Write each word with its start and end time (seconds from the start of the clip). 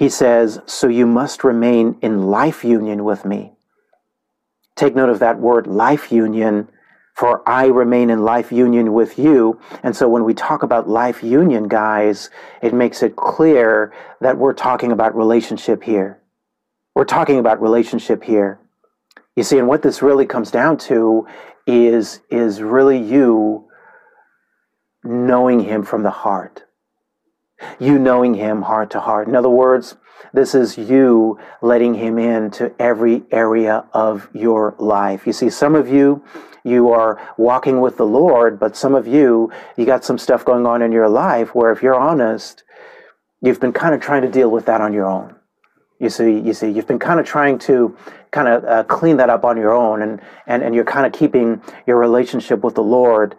he 0.00 0.08
says, 0.08 0.60
So 0.64 0.88
you 0.88 1.06
must 1.06 1.44
remain 1.44 1.98
in 2.00 2.22
life 2.22 2.64
union 2.64 3.04
with 3.04 3.26
me. 3.26 3.52
Take 4.74 4.96
note 4.96 5.10
of 5.10 5.18
that 5.18 5.38
word, 5.38 5.66
life 5.66 6.10
union 6.10 6.68
for 7.14 7.46
I 7.46 7.66
remain 7.66 8.08
in 8.08 8.24
life 8.24 8.50
union 8.50 8.94
with 8.94 9.18
you. 9.18 9.60
And 9.82 9.94
so 9.94 10.08
when 10.08 10.24
we 10.24 10.32
talk 10.32 10.62
about 10.62 10.88
life 10.88 11.22
union, 11.22 11.68
guys, 11.68 12.30
it 12.62 12.72
makes 12.72 13.02
it 13.02 13.14
clear 13.14 13.92
that 14.22 14.38
we're 14.38 14.54
talking 14.54 14.90
about 14.90 15.14
relationship 15.14 15.82
here. 15.82 16.22
We're 16.94 17.04
talking 17.04 17.38
about 17.38 17.60
relationship 17.60 18.24
here. 18.24 18.58
You 19.36 19.42
see, 19.42 19.58
and 19.58 19.68
what 19.68 19.82
this 19.82 20.00
really 20.00 20.24
comes 20.24 20.50
down 20.50 20.78
to 20.78 21.26
is, 21.66 22.20
is 22.30 22.62
really 22.62 22.96
you 22.96 23.68
knowing 25.04 25.60
him 25.60 25.82
from 25.82 26.04
the 26.04 26.10
heart. 26.10 26.64
You 27.78 27.98
knowing 27.98 28.34
him 28.34 28.62
heart 28.62 28.90
to 28.90 29.00
heart. 29.00 29.28
In 29.28 29.36
other 29.36 29.50
words, 29.50 29.96
this 30.32 30.54
is 30.54 30.78
you 30.78 31.38
letting 31.62 31.94
him 31.94 32.18
into 32.18 32.72
every 32.78 33.22
area 33.30 33.84
of 33.92 34.28
your 34.32 34.74
life. 34.78 35.26
You 35.26 35.32
see, 35.32 35.50
some 35.50 35.74
of 35.74 35.88
you, 35.88 36.22
you 36.62 36.90
are 36.90 37.20
walking 37.36 37.80
with 37.80 37.96
the 37.96 38.06
Lord, 38.06 38.60
but 38.60 38.76
some 38.76 38.94
of 38.94 39.06
you, 39.06 39.50
you 39.76 39.86
got 39.86 40.04
some 40.04 40.18
stuff 40.18 40.44
going 40.44 40.66
on 40.66 40.82
in 40.82 40.92
your 40.92 41.08
life 41.08 41.54
where, 41.54 41.72
if 41.72 41.82
you're 41.82 41.98
honest, 41.98 42.62
you've 43.40 43.60
been 43.60 43.72
kind 43.72 43.94
of 43.94 44.00
trying 44.00 44.22
to 44.22 44.30
deal 44.30 44.50
with 44.50 44.66
that 44.66 44.80
on 44.80 44.92
your 44.92 45.08
own. 45.08 45.34
You 45.98 46.08
see, 46.08 46.38
you 46.38 46.54
see, 46.54 46.70
you've 46.70 46.86
been 46.86 46.98
kind 46.98 47.20
of 47.20 47.26
trying 47.26 47.58
to 47.60 47.96
kind 48.30 48.48
of 48.48 48.64
uh, 48.64 48.84
clean 48.84 49.18
that 49.18 49.28
up 49.28 49.44
on 49.44 49.56
your 49.58 49.74
own, 49.74 50.00
and 50.00 50.20
and 50.46 50.62
and 50.62 50.74
you're 50.74 50.84
kind 50.84 51.06
of 51.06 51.12
keeping 51.12 51.60
your 51.86 51.98
relationship 51.98 52.64
with 52.64 52.74
the 52.74 52.82
Lord 52.82 53.36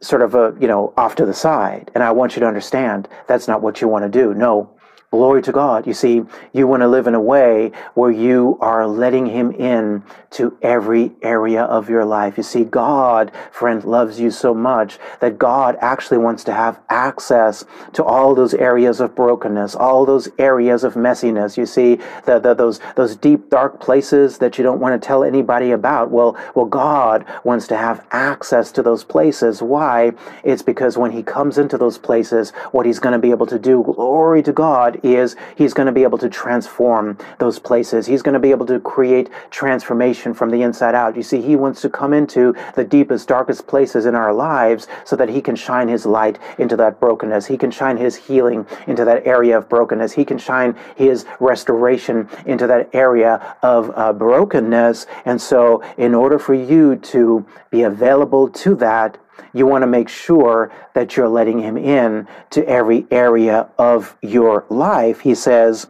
sort 0.00 0.22
of 0.22 0.34
a 0.34 0.54
you 0.60 0.66
know 0.66 0.92
off 0.96 1.14
to 1.16 1.26
the 1.26 1.34
side. 1.34 1.90
And 1.94 2.02
I 2.02 2.12
want 2.12 2.36
you 2.36 2.40
to 2.40 2.46
understand 2.46 3.08
that's 3.26 3.48
not 3.48 3.62
what 3.62 3.80
you 3.80 3.88
want 3.88 4.04
to 4.04 4.08
do. 4.08 4.34
No, 4.34 4.70
Glory 5.12 5.42
to 5.42 5.50
God. 5.50 5.88
You 5.88 5.92
see, 5.92 6.22
you 6.52 6.68
want 6.68 6.82
to 6.82 6.88
live 6.88 7.08
in 7.08 7.16
a 7.16 7.20
way 7.20 7.72
where 7.94 8.12
you 8.12 8.56
are 8.60 8.86
letting 8.86 9.26
Him 9.26 9.50
in 9.50 10.04
to 10.30 10.56
every 10.62 11.10
area 11.20 11.64
of 11.64 11.90
your 11.90 12.04
life. 12.04 12.36
You 12.36 12.44
see, 12.44 12.62
God, 12.62 13.32
friend, 13.50 13.82
loves 13.82 14.20
you 14.20 14.30
so 14.30 14.54
much 14.54 15.00
that 15.18 15.36
God 15.36 15.76
actually 15.80 16.18
wants 16.18 16.44
to 16.44 16.52
have 16.52 16.78
access 16.88 17.64
to 17.94 18.04
all 18.04 18.36
those 18.36 18.54
areas 18.54 19.00
of 19.00 19.16
brokenness, 19.16 19.74
all 19.74 20.06
those 20.06 20.28
areas 20.38 20.84
of 20.84 20.94
messiness. 20.94 21.56
You 21.56 21.66
see, 21.66 21.96
the, 22.24 22.38
the, 22.38 22.54
those, 22.54 22.78
those 22.94 23.16
deep, 23.16 23.50
dark 23.50 23.80
places 23.80 24.38
that 24.38 24.58
you 24.58 24.62
don't 24.62 24.78
want 24.78 25.02
to 25.02 25.04
tell 25.04 25.24
anybody 25.24 25.72
about. 25.72 26.12
Well, 26.12 26.38
well, 26.54 26.66
God 26.66 27.24
wants 27.42 27.66
to 27.66 27.76
have 27.76 28.06
access 28.12 28.70
to 28.70 28.82
those 28.84 29.02
places. 29.02 29.60
Why? 29.60 30.12
It's 30.44 30.62
because 30.62 30.96
when 30.96 31.10
He 31.10 31.24
comes 31.24 31.58
into 31.58 31.76
those 31.76 31.98
places, 31.98 32.50
what 32.70 32.86
He's 32.86 33.00
going 33.00 33.14
to 33.14 33.18
be 33.18 33.30
able 33.30 33.46
to 33.46 33.58
do, 33.58 33.82
glory 33.82 34.44
to 34.44 34.52
God, 34.52 34.99
is 35.02 35.36
he's 35.56 35.74
going 35.74 35.86
to 35.86 35.92
be 35.92 36.02
able 36.02 36.18
to 36.18 36.28
transform 36.28 37.18
those 37.38 37.58
places. 37.58 38.06
He's 38.06 38.22
going 38.22 38.34
to 38.34 38.40
be 38.40 38.50
able 38.50 38.66
to 38.66 38.80
create 38.80 39.28
transformation 39.50 40.34
from 40.34 40.50
the 40.50 40.62
inside 40.62 40.94
out. 40.94 41.16
You 41.16 41.22
see, 41.22 41.40
he 41.40 41.56
wants 41.56 41.80
to 41.82 41.88
come 41.88 42.12
into 42.12 42.54
the 42.74 42.84
deepest, 42.84 43.28
darkest 43.28 43.66
places 43.66 44.06
in 44.06 44.14
our 44.14 44.32
lives 44.32 44.86
so 45.04 45.16
that 45.16 45.28
he 45.28 45.40
can 45.40 45.56
shine 45.56 45.88
his 45.88 46.06
light 46.06 46.38
into 46.58 46.76
that 46.76 47.00
brokenness. 47.00 47.46
He 47.46 47.56
can 47.56 47.70
shine 47.70 47.96
his 47.96 48.16
healing 48.16 48.66
into 48.86 49.04
that 49.04 49.26
area 49.26 49.58
of 49.58 49.68
brokenness. 49.68 50.12
He 50.12 50.24
can 50.24 50.38
shine 50.38 50.76
his 50.96 51.24
restoration 51.38 52.28
into 52.46 52.66
that 52.66 52.90
area 52.94 53.56
of 53.62 53.92
uh, 53.94 54.12
brokenness. 54.12 55.06
And 55.24 55.40
so, 55.40 55.82
in 55.96 56.14
order 56.14 56.38
for 56.38 56.54
you 56.54 56.96
to 56.96 57.46
be 57.70 57.82
available 57.82 58.48
to 58.48 58.74
that, 58.76 59.18
you 59.52 59.66
want 59.66 59.82
to 59.82 59.86
make 59.86 60.08
sure 60.08 60.72
that 60.94 61.16
you're 61.16 61.28
letting 61.28 61.60
him 61.60 61.76
in 61.76 62.28
to 62.50 62.66
every 62.66 63.06
area 63.10 63.68
of 63.78 64.16
your 64.22 64.66
life. 64.68 65.20
He 65.20 65.34
says, 65.34 65.88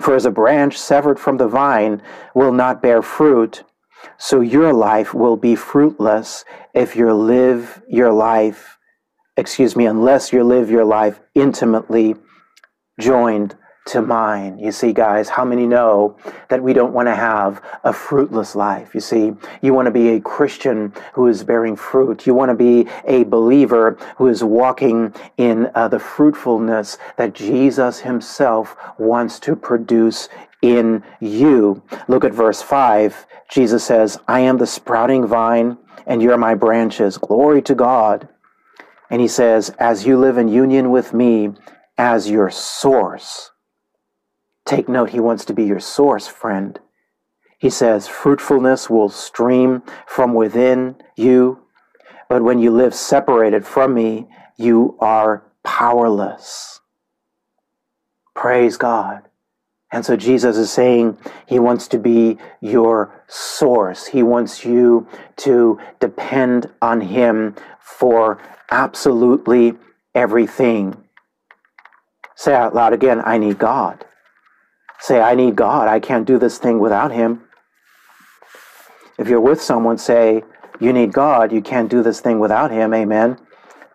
For 0.00 0.14
as 0.14 0.26
a 0.26 0.30
branch 0.30 0.78
severed 0.78 1.18
from 1.18 1.36
the 1.36 1.48
vine 1.48 2.02
will 2.34 2.52
not 2.52 2.82
bear 2.82 3.02
fruit, 3.02 3.64
so 4.18 4.40
your 4.40 4.72
life 4.72 5.14
will 5.14 5.36
be 5.36 5.54
fruitless 5.54 6.44
if 6.74 6.96
you 6.96 7.12
live 7.12 7.82
your 7.88 8.12
life, 8.12 8.78
excuse 9.36 9.76
me, 9.76 9.86
unless 9.86 10.32
you 10.32 10.44
live 10.44 10.70
your 10.70 10.84
life 10.84 11.20
intimately 11.34 12.16
joined 13.00 13.56
to 13.86 14.00
mine. 14.00 14.58
You 14.58 14.72
see, 14.72 14.92
guys, 14.92 15.28
how 15.28 15.44
many 15.44 15.66
know 15.66 16.16
that 16.48 16.62
we 16.62 16.72
don't 16.72 16.94
want 16.94 17.08
to 17.08 17.14
have 17.14 17.60
a 17.84 17.92
fruitless 17.92 18.54
life? 18.54 18.94
You 18.94 19.00
see, 19.00 19.32
you 19.60 19.74
want 19.74 19.86
to 19.86 19.92
be 19.92 20.10
a 20.10 20.20
Christian 20.20 20.92
who 21.12 21.26
is 21.26 21.44
bearing 21.44 21.76
fruit. 21.76 22.26
You 22.26 22.34
want 22.34 22.50
to 22.50 22.54
be 22.54 22.88
a 23.04 23.24
believer 23.24 23.98
who 24.16 24.28
is 24.28 24.42
walking 24.42 25.14
in 25.36 25.70
uh, 25.74 25.88
the 25.88 25.98
fruitfulness 25.98 26.96
that 27.16 27.34
Jesus 27.34 28.00
himself 28.00 28.76
wants 28.98 29.38
to 29.40 29.54
produce 29.54 30.28
in 30.62 31.02
you. 31.20 31.82
Look 32.08 32.24
at 32.24 32.32
verse 32.32 32.62
5. 32.62 33.26
Jesus 33.50 33.84
says, 33.84 34.18
I 34.26 34.40
am 34.40 34.56
the 34.56 34.66
sprouting 34.66 35.26
vine, 35.26 35.76
and 36.06 36.22
you're 36.22 36.38
my 36.38 36.54
branches. 36.54 37.18
Glory 37.18 37.60
to 37.62 37.74
God. 37.74 38.28
And 39.10 39.20
he 39.20 39.28
says, 39.28 39.70
As 39.78 40.06
you 40.06 40.18
live 40.18 40.38
in 40.38 40.48
union 40.48 40.90
with 40.90 41.12
me 41.12 41.50
as 41.98 42.30
your 42.30 42.50
source, 42.50 43.50
Take 44.66 44.88
note, 44.88 45.10
he 45.10 45.20
wants 45.20 45.44
to 45.46 45.52
be 45.52 45.64
your 45.64 45.80
source, 45.80 46.26
friend. 46.26 46.78
He 47.58 47.70
says, 47.70 48.08
fruitfulness 48.08 48.88
will 48.90 49.08
stream 49.08 49.82
from 50.06 50.34
within 50.34 50.96
you, 51.16 51.60
but 52.28 52.42
when 52.42 52.58
you 52.58 52.70
live 52.70 52.94
separated 52.94 53.66
from 53.66 53.94
me, 53.94 54.28
you 54.56 54.96
are 55.00 55.44
powerless. 55.62 56.80
Praise 58.34 58.76
God. 58.76 59.22
And 59.92 60.04
so 60.04 60.16
Jesus 60.16 60.56
is 60.56 60.72
saying 60.72 61.18
he 61.46 61.58
wants 61.58 61.86
to 61.88 61.98
be 61.98 62.38
your 62.60 63.22
source. 63.28 64.06
He 64.06 64.22
wants 64.22 64.64
you 64.64 65.06
to 65.36 65.78
depend 66.00 66.70
on 66.82 67.00
him 67.00 67.54
for 67.80 68.42
absolutely 68.70 69.74
everything. 70.14 70.96
Say 72.34 72.54
out 72.54 72.74
loud 72.74 72.92
again, 72.92 73.22
I 73.24 73.38
need 73.38 73.58
God. 73.58 74.04
Say, 75.04 75.20
I 75.20 75.34
need 75.34 75.54
God. 75.54 75.86
I 75.86 76.00
can't 76.00 76.26
do 76.26 76.38
this 76.38 76.56
thing 76.56 76.78
without 76.78 77.12
Him. 77.12 77.42
If 79.18 79.28
you're 79.28 79.38
with 79.38 79.60
someone, 79.60 79.98
say, 79.98 80.42
You 80.80 80.94
need 80.94 81.12
God. 81.12 81.52
You 81.52 81.60
can't 81.60 81.90
do 81.90 82.02
this 82.02 82.20
thing 82.20 82.40
without 82.40 82.70
Him. 82.70 82.94
Amen. 82.94 83.36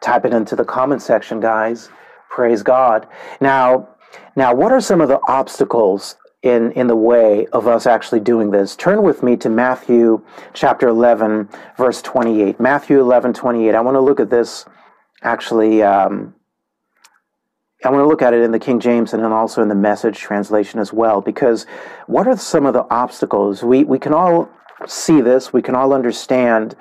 Type 0.01 0.23
it 0.25 0.35
into 0.35 0.55
the 0.55 0.63
comment 0.63 1.01
section, 1.01 1.39
guys. 1.39 1.89
Praise 2.29 2.61
God. 2.61 3.07
Now, 3.41 3.89
now, 4.35 4.53
what 4.53 4.71
are 4.71 4.79
some 4.79 5.01
of 5.01 5.07
the 5.07 5.19
obstacles 5.27 6.15
in, 6.43 6.73
in 6.73 6.85
the 6.85 6.95
way 6.95 7.47
of 7.47 7.67
us 7.67 7.87
actually 7.87 8.19
doing 8.19 8.51
this? 8.51 8.75
Turn 8.75 9.01
with 9.01 9.23
me 9.23 9.35
to 9.37 9.49
Matthew 9.49 10.23
chapter 10.53 10.87
11, 10.89 11.49
verse 11.75 12.03
28. 12.03 12.59
Matthew 12.59 12.99
11, 12.99 13.33
28. 13.33 13.73
I 13.73 13.81
want 13.81 13.95
to 13.95 14.01
look 14.01 14.19
at 14.19 14.29
this 14.29 14.63
actually 15.23 15.81
um, 15.81 16.35
I 17.83 17.89
want 17.89 18.01
to 18.01 18.07
look 18.07 18.21
at 18.21 18.33
it 18.33 18.41
in 18.41 18.51
the 18.51 18.59
King 18.59 18.81
James 18.81 19.13
and 19.13 19.23
then 19.23 19.31
also 19.31 19.61
in 19.61 19.69
the 19.69 19.75
message 19.75 20.17
translation 20.17 20.81
as 20.81 20.91
well, 20.91 21.21
because 21.21 21.65
what 22.07 22.27
are 22.27 22.35
some 22.35 22.65
of 22.65 22.73
the 22.73 22.85
obstacles? 22.89 23.63
We, 23.63 23.85
we 23.85 23.97
can 23.99 24.13
all 24.13 24.49
see 24.85 25.21
this, 25.21 25.53
we 25.53 25.61
can 25.61 25.75
all 25.75 25.93
understand 25.93 26.75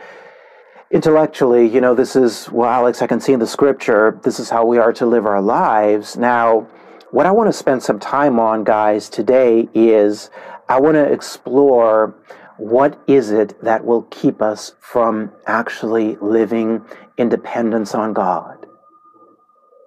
intellectually, 0.91 1.69
you 1.69 1.81
know, 1.81 1.95
this 1.95 2.17
is, 2.17 2.51
well, 2.51 2.69
Alex, 2.69 3.01
I 3.01 3.07
can 3.07 3.21
see 3.21 3.33
in 3.33 3.39
the 3.39 3.47
scripture, 3.47 4.19
this 4.25 4.41
is 4.41 4.51
how 4.51 4.65
we 4.65 4.79
are 4.79 4.93
to 4.95 5.07
live 5.07 5.25
our 5.25 5.41
lives. 5.41 6.17
Now, 6.17 6.67
what 7.13 7.27
I 7.27 7.31
want 7.31 7.49
to 7.49 7.53
spend 7.53 7.83
some 7.83 8.01
time 8.01 8.41
on, 8.41 8.65
guys, 8.65 9.09
today 9.09 9.69
is 9.75 10.31
I 10.69 10.81
want 10.81 10.95
to 10.97 11.05
explore 11.05 12.15
what 12.57 13.01
is 13.07 13.31
it 13.31 13.63
that 13.63 13.85
will 13.85 14.03
keep 14.11 14.43
us 14.43 14.75
from 14.81 15.31
actually 15.47 16.17
living 16.17 16.85
independence 17.17 17.95
on 17.95 18.13
God. 18.13 18.58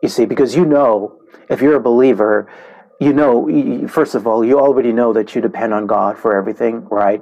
You 0.01 0.09
see, 0.09 0.25
because 0.25 0.55
you 0.55 0.65
know, 0.65 1.19
if 1.49 1.61
you're 1.61 1.75
a 1.75 1.81
believer, 1.81 2.51
you 2.99 3.13
know, 3.13 3.87
first 3.87 4.15
of 4.15 4.27
all, 4.27 4.43
you 4.43 4.59
already 4.59 4.91
know 4.91 5.13
that 5.13 5.35
you 5.35 5.41
depend 5.41 5.73
on 5.73 5.87
God 5.87 6.17
for 6.17 6.35
everything, 6.35 6.85
right? 6.89 7.21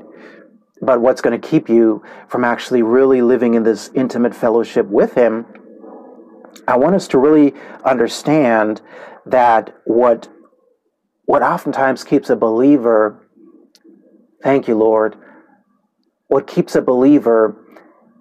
But 0.82 1.02
what's 1.02 1.22
going 1.22 1.40
to 1.40 1.48
keep 1.48 1.70
you 1.70 2.04
from 2.28 2.44
actually 2.44 2.84
really 2.84 3.22
living 3.22 3.54
in 3.54 3.64
this 3.64 3.90
intimate 3.94 4.34
fellowship 4.34 4.88
with 4.88 5.14
Him? 5.14 5.46
I 6.68 6.78
want 6.78 6.96
us 6.96 7.08
to 7.10 7.18
really 7.18 7.54
understand 7.84 8.82
that 9.26 9.76
what 9.86 10.30
what 11.26 11.44
oftentimes 11.44 12.04
keeps 12.04 12.32
a 12.32 12.36
believer, 12.36 13.30
thank 14.42 14.68
you, 14.68 14.76
Lord, 14.76 15.16
what 16.28 16.48
keeps 16.48 16.76
a 16.76 16.82
believer 16.82 17.56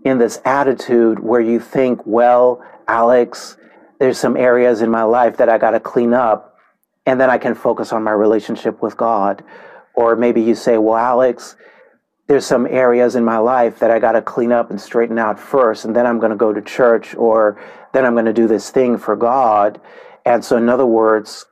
in 0.04 0.18
this 0.18 0.40
attitude 0.44 1.18
where 1.18 1.40
you 1.40 1.58
think, 1.58 2.00
well, 2.04 2.62
Alex, 2.86 3.56
there's 3.98 4.18
some 4.18 4.36
areas 4.36 4.82
in 4.82 4.90
my 4.90 5.02
life 5.02 5.36
that 5.38 5.48
I 5.48 5.58
got 5.58 5.70
to 5.70 5.80
clean 5.80 6.14
up, 6.14 6.56
and 7.06 7.20
then 7.20 7.30
I 7.30 7.38
can 7.38 7.54
focus 7.54 7.92
on 7.92 8.02
my 8.02 8.12
relationship 8.12 8.82
with 8.82 8.96
God. 8.96 9.42
Or 9.94 10.14
maybe 10.14 10.40
you 10.40 10.54
say, 10.54 10.78
well, 10.78 10.96
Alex, 10.96 11.56
there's 12.28 12.46
some 12.46 12.66
areas 12.66 13.16
in 13.16 13.24
my 13.24 13.38
life 13.38 13.78
that 13.78 13.90
I 13.90 13.98
got 13.98 14.12
to 14.12 14.22
clean 14.22 14.52
up 14.52 14.70
and 14.70 14.80
straighten 14.80 15.18
out 15.18 15.40
first, 15.40 15.84
and 15.84 15.96
then 15.96 16.06
I'm 16.06 16.18
going 16.18 16.30
to 16.30 16.36
go 16.36 16.52
to 16.52 16.60
church, 16.60 17.14
or 17.14 17.60
then 17.92 18.04
I'm 18.04 18.12
going 18.12 18.26
to 18.26 18.32
do 18.32 18.46
this 18.46 18.70
thing 18.70 18.98
for 18.98 19.16
God. 19.16 19.80
And 20.24 20.44
so, 20.44 20.56
in 20.56 20.68
other 20.68 20.86
words, 20.86 21.46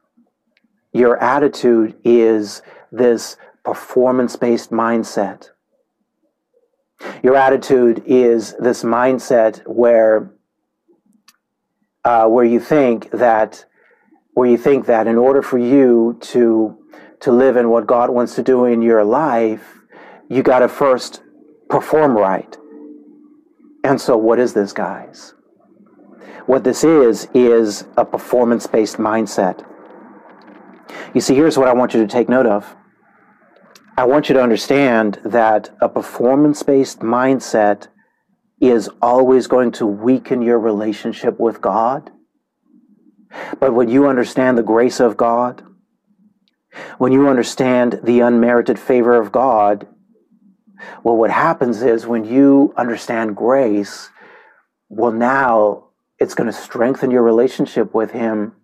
your 0.93 1.17
attitude 1.23 1.97
is 2.05 2.63
this 2.93 3.37
performance 3.65 4.37
based 4.37 4.71
mindset. 4.71 5.51
Your 7.23 7.37
attitude 7.37 8.03
is 8.07 8.55
this 8.61 8.83
mindset 8.83 9.67
where, 9.67 10.31
uh, 12.07 12.25
where 12.29 12.45
you 12.45 12.61
think 12.61 13.11
that, 13.11 13.65
where 14.35 14.49
you 14.49 14.57
think 14.57 14.87
that 14.87 15.09
in 15.09 15.17
order 15.17 15.43
for 15.43 15.59
you 15.59 16.17
to 16.21 16.79
to 17.19 17.33
live 17.33 17.57
in 17.57 17.69
what 17.71 17.87
God 17.87 18.11
wants 18.11 18.37
to 18.37 18.43
do 18.43 18.65
in 18.67 18.81
your 18.81 19.03
life, 19.03 19.81
you 20.29 20.43
got 20.43 20.61
to 20.61 20.69
first 20.69 21.23
perform 21.69 22.17
right. 22.17 22.57
And 23.83 24.01
so, 24.01 24.17
what 24.17 24.39
is 24.39 24.55
this, 24.55 24.73
guys? 24.73 25.35
What 26.47 26.63
this 26.63 26.85
is, 26.85 27.27
is 27.35 27.87
a 27.97 28.05
performance 28.05 28.69
based 28.69 28.99
mindset. 28.99 29.67
You 31.13 31.21
see, 31.21 31.35
here's 31.35 31.59
what 31.59 31.67
I 31.67 31.73
want 31.73 31.93
you 31.93 32.01
to 32.01 32.07
take 32.07 32.29
note 32.29 32.47
of. 32.47 32.77
I 33.97 34.05
want 34.05 34.29
you 34.29 34.35
to 34.35 34.43
understand 34.43 35.19
that 35.25 35.71
a 35.81 35.89
performance 35.89 36.63
based 36.63 37.01
mindset 37.01 37.89
is 38.61 38.89
always 39.03 39.47
going 39.47 39.73
to 39.73 39.87
weaken 39.87 40.43
your 40.43 40.59
relationship 40.59 41.39
with 41.39 41.61
God. 41.61 42.11
But 43.61 43.75
when 43.75 43.89
you 43.89 44.07
understand 44.07 44.57
the 44.57 44.63
grace 44.63 45.01
of 45.01 45.17
God, 45.17 45.63
when 46.99 47.13
you 47.13 47.29
understand 47.29 48.01
the 48.03 48.21
unmerited 48.21 48.79
favor 48.79 49.17
of 49.21 49.33
God, 49.33 49.87
well, 51.03 51.17
what 51.17 51.31
happens 51.31 51.83
is 51.83 52.07
when 52.07 52.25
you 52.25 52.75
understand 52.77 53.37
grace, 53.37 54.11
well, 54.89 55.13
now 55.13 55.89
it's 56.19 56.35
going 56.35 56.51
to 56.51 56.53
strengthen 56.53 57.11
your 57.11 57.23
relationship 57.23 57.95
with 57.95 58.11
Him. 58.13 58.56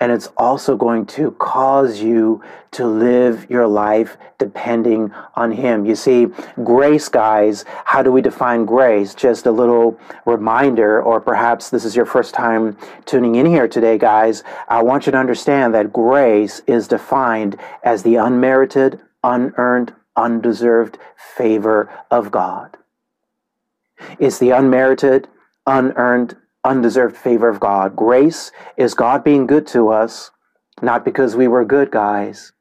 And 0.00 0.10
it's 0.12 0.28
also 0.36 0.76
going 0.76 1.06
to 1.06 1.30
cause 1.32 2.00
you 2.00 2.42
to 2.72 2.86
live 2.86 3.48
your 3.48 3.66
life 3.66 4.16
depending 4.38 5.12
on 5.34 5.52
Him. 5.52 5.86
You 5.86 5.94
see, 5.94 6.26
grace, 6.62 7.08
guys, 7.08 7.64
how 7.84 8.02
do 8.02 8.10
we 8.10 8.20
define 8.20 8.64
grace? 8.64 9.14
Just 9.14 9.46
a 9.46 9.50
little 9.50 9.98
reminder, 10.26 11.00
or 11.00 11.20
perhaps 11.20 11.70
this 11.70 11.84
is 11.84 11.94
your 11.94 12.06
first 12.06 12.34
time 12.34 12.76
tuning 13.06 13.36
in 13.36 13.46
here 13.46 13.68
today, 13.68 13.96
guys. 13.96 14.42
I 14.68 14.82
want 14.82 15.06
you 15.06 15.12
to 15.12 15.18
understand 15.18 15.74
that 15.74 15.92
grace 15.92 16.60
is 16.66 16.88
defined 16.88 17.56
as 17.82 18.02
the 18.02 18.16
unmerited, 18.16 19.00
unearned, 19.22 19.94
undeserved 20.16 20.98
favor 21.16 21.90
of 22.10 22.30
God. 22.30 22.76
It's 24.18 24.38
the 24.38 24.50
unmerited, 24.50 25.28
unearned, 25.66 26.36
undeserved 26.64 27.16
favor 27.16 27.48
of 27.48 27.60
God. 27.60 27.94
Grace 27.94 28.50
is 28.76 28.94
God 28.94 29.22
being 29.22 29.46
good 29.46 29.66
to 29.68 29.88
us, 29.90 30.30
not 30.82 31.04
because 31.04 31.36
we 31.36 31.48
were 31.48 31.64
good 31.64 31.90
guys. 31.90 32.52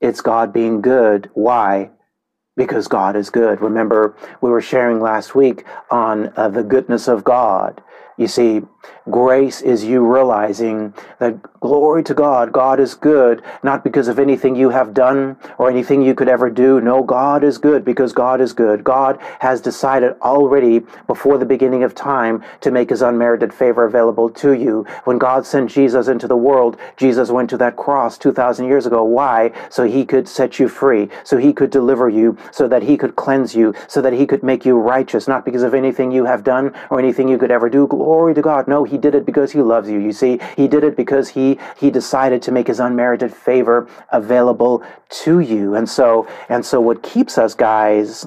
It's 0.00 0.20
God 0.20 0.52
being 0.52 0.80
good. 0.80 1.30
Why? 1.34 1.90
Because 2.56 2.88
God 2.88 3.16
is 3.16 3.30
good. 3.30 3.60
Remember, 3.60 4.16
we 4.40 4.50
were 4.50 4.60
sharing 4.60 5.00
last 5.00 5.34
week 5.34 5.64
on 5.90 6.32
uh, 6.36 6.48
the 6.48 6.62
goodness 6.64 7.08
of 7.08 7.24
God. 7.24 7.82
You 8.18 8.26
see, 8.26 8.62
grace 9.10 9.60
is 9.60 9.84
you 9.84 10.04
realizing 10.04 10.94
that 11.18 11.42
glory 11.60 12.02
to 12.02 12.14
God, 12.14 12.52
God 12.52 12.80
is 12.80 12.94
good, 12.94 13.42
not 13.62 13.84
because 13.84 14.08
of 14.08 14.18
anything 14.18 14.56
you 14.56 14.70
have 14.70 14.94
done 14.94 15.36
or 15.58 15.70
anything 15.70 16.02
you 16.02 16.14
could 16.14 16.28
ever 16.28 16.50
do. 16.50 16.80
No, 16.80 17.02
God 17.02 17.44
is 17.44 17.58
good 17.58 17.84
because 17.84 18.12
God 18.12 18.40
is 18.40 18.52
good. 18.52 18.84
God 18.84 19.18
has 19.40 19.60
decided 19.60 20.16
already 20.20 20.80
before 21.06 21.38
the 21.38 21.44
beginning 21.44 21.82
of 21.82 21.94
time 21.94 22.42
to 22.60 22.70
make 22.70 22.90
his 22.90 23.02
unmerited 23.02 23.52
favor 23.52 23.84
available 23.84 24.28
to 24.30 24.52
you. 24.52 24.84
When 25.04 25.18
God 25.18 25.46
sent 25.46 25.70
Jesus 25.70 26.08
into 26.08 26.26
the 26.28 26.36
world, 26.36 26.76
Jesus 26.96 27.30
went 27.30 27.50
to 27.50 27.56
that 27.58 27.76
cross 27.76 28.18
2,000 28.18 28.66
years 28.66 28.86
ago. 28.86 29.04
Why? 29.04 29.52
So 29.70 29.84
he 29.84 30.04
could 30.04 30.28
set 30.28 30.58
you 30.58 30.68
free, 30.68 31.08
so 31.24 31.36
he 31.36 31.52
could 31.52 31.70
deliver 31.70 32.08
you, 32.08 32.36
so 32.50 32.66
that 32.68 32.82
he 32.82 32.96
could 32.96 33.16
cleanse 33.16 33.54
you, 33.54 33.74
so 33.86 34.00
that 34.02 34.12
he 34.12 34.26
could 34.26 34.42
make 34.42 34.64
you 34.64 34.76
righteous, 34.78 35.28
not 35.28 35.44
because 35.44 35.62
of 35.62 35.74
anything 35.74 36.10
you 36.10 36.24
have 36.24 36.44
done 36.44 36.74
or 36.90 36.98
anything 36.98 37.28
you 37.28 37.38
could 37.38 37.50
ever 37.50 37.68
do. 37.68 37.86
Glory 37.86 38.34
to 38.34 38.42
God. 38.42 38.68
No, 38.72 38.84
he 38.84 38.96
did 38.96 39.14
it 39.14 39.26
because 39.26 39.52
he 39.52 39.60
loves 39.60 39.90
you. 39.90 39.98
You 39.98 40.12
see, 40.12 40.40
he 40.56 40.66
did 40.66 40.82
it 40.82 40.96
because 40.96 41.28
he 41.28 41.58
he 41.76 41.90
decided 41.90 42.40
to 42.42 42.52
make 42.52 42.68
his 42.68 42.80
unmerited 42.80 43.34
favor 43.34 43.86
available 44.10 44.82
to 45.24 45.40
you. 45.40 45.74
And 45.74 45.86
so 45.86 46.26
and 46.48 46.64
so 46.64 46.80
what 46.80 47.02
keeps 47.02 47.36
us 47.36 47.54
guys 47.54 48.26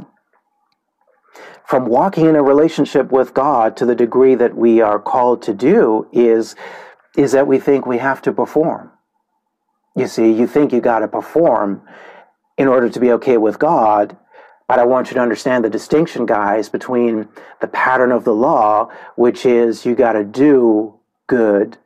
from 1.65 1.88
walking 1.88 2.27
in 2.27 2.36
a 2.36 2.44
relationship 2.44 3.12
with 3.12 3.33
God 3.33 3.75
to 3.77 3.88
the 3.88 3.95
degree 3.95 4.36
that 4.36 4.56
we 4.56 4.81
are 4.81 5.00
called 5.00 5.42
to 5.47 5.53
do 5.56 6.07
is 6.13 6.56
is 7.18 7.31
that 7.31 7.48
we 7.48 7.57
think 7.57 7.88
we 7.88 7.98
have 7.98 8.21
to 8.21 8.31
perform. 8.31 8.91
You 9.95 10.06
see, 10.06 10.31
you 10.31 10.45
think 10.45 10.71
you 10.71 10.80
got 10.80 11.00
to 11.00 11.07
perform 11.07 11.81
in 12.56 12.68
order 12.68 12.88
to 12.88 13.00
be 13.00 13.12
okay 13.13 13.38
with 13.38 13.57
God, 13.57 14.15
but 14.67 14.79
I 14.79 14.85
want 14.85 15.09
you 15.09 15.15
to 15.15 15.21
understand 15.21 15.63
the 15.63 15.69
distinction, 15.69 16.25
guys, 16.25 16.69
between 16.69 17.27
the 17.62 17.67
pattern 17.67 18.12
of 18.12 18.23
the 18.23 18.33
law, 18.33 18.89
which 19.15 19.45
is 19.45 19.85
you 19.85 19.95
got 19.95 20.13
to 20.13 20.23
do 20.23 21.00
good 21.27 21.77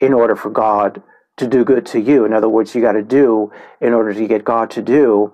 in 0.00 0.12
order 0.12 0.36
for 0.36 0.50
God 0.50 1.02
to 1.36 1.46
do 1.46 1.64
good 1.64 1.86
to 1.86 2.00
you. 2.00 2.24
In 2.24 2.32
other 2.32 2.48
words, 2.48 2.74
you 2.74 2.80
got 2.80 2.92
to 2.92 3.02
do 3.02 3.52
in 3.80 3.92
order 3.92 4.12
to 4.12 4.26
get 4.26 4.44
God 4.44 4.70
to 4.72 4.82
do, 4.82 5.32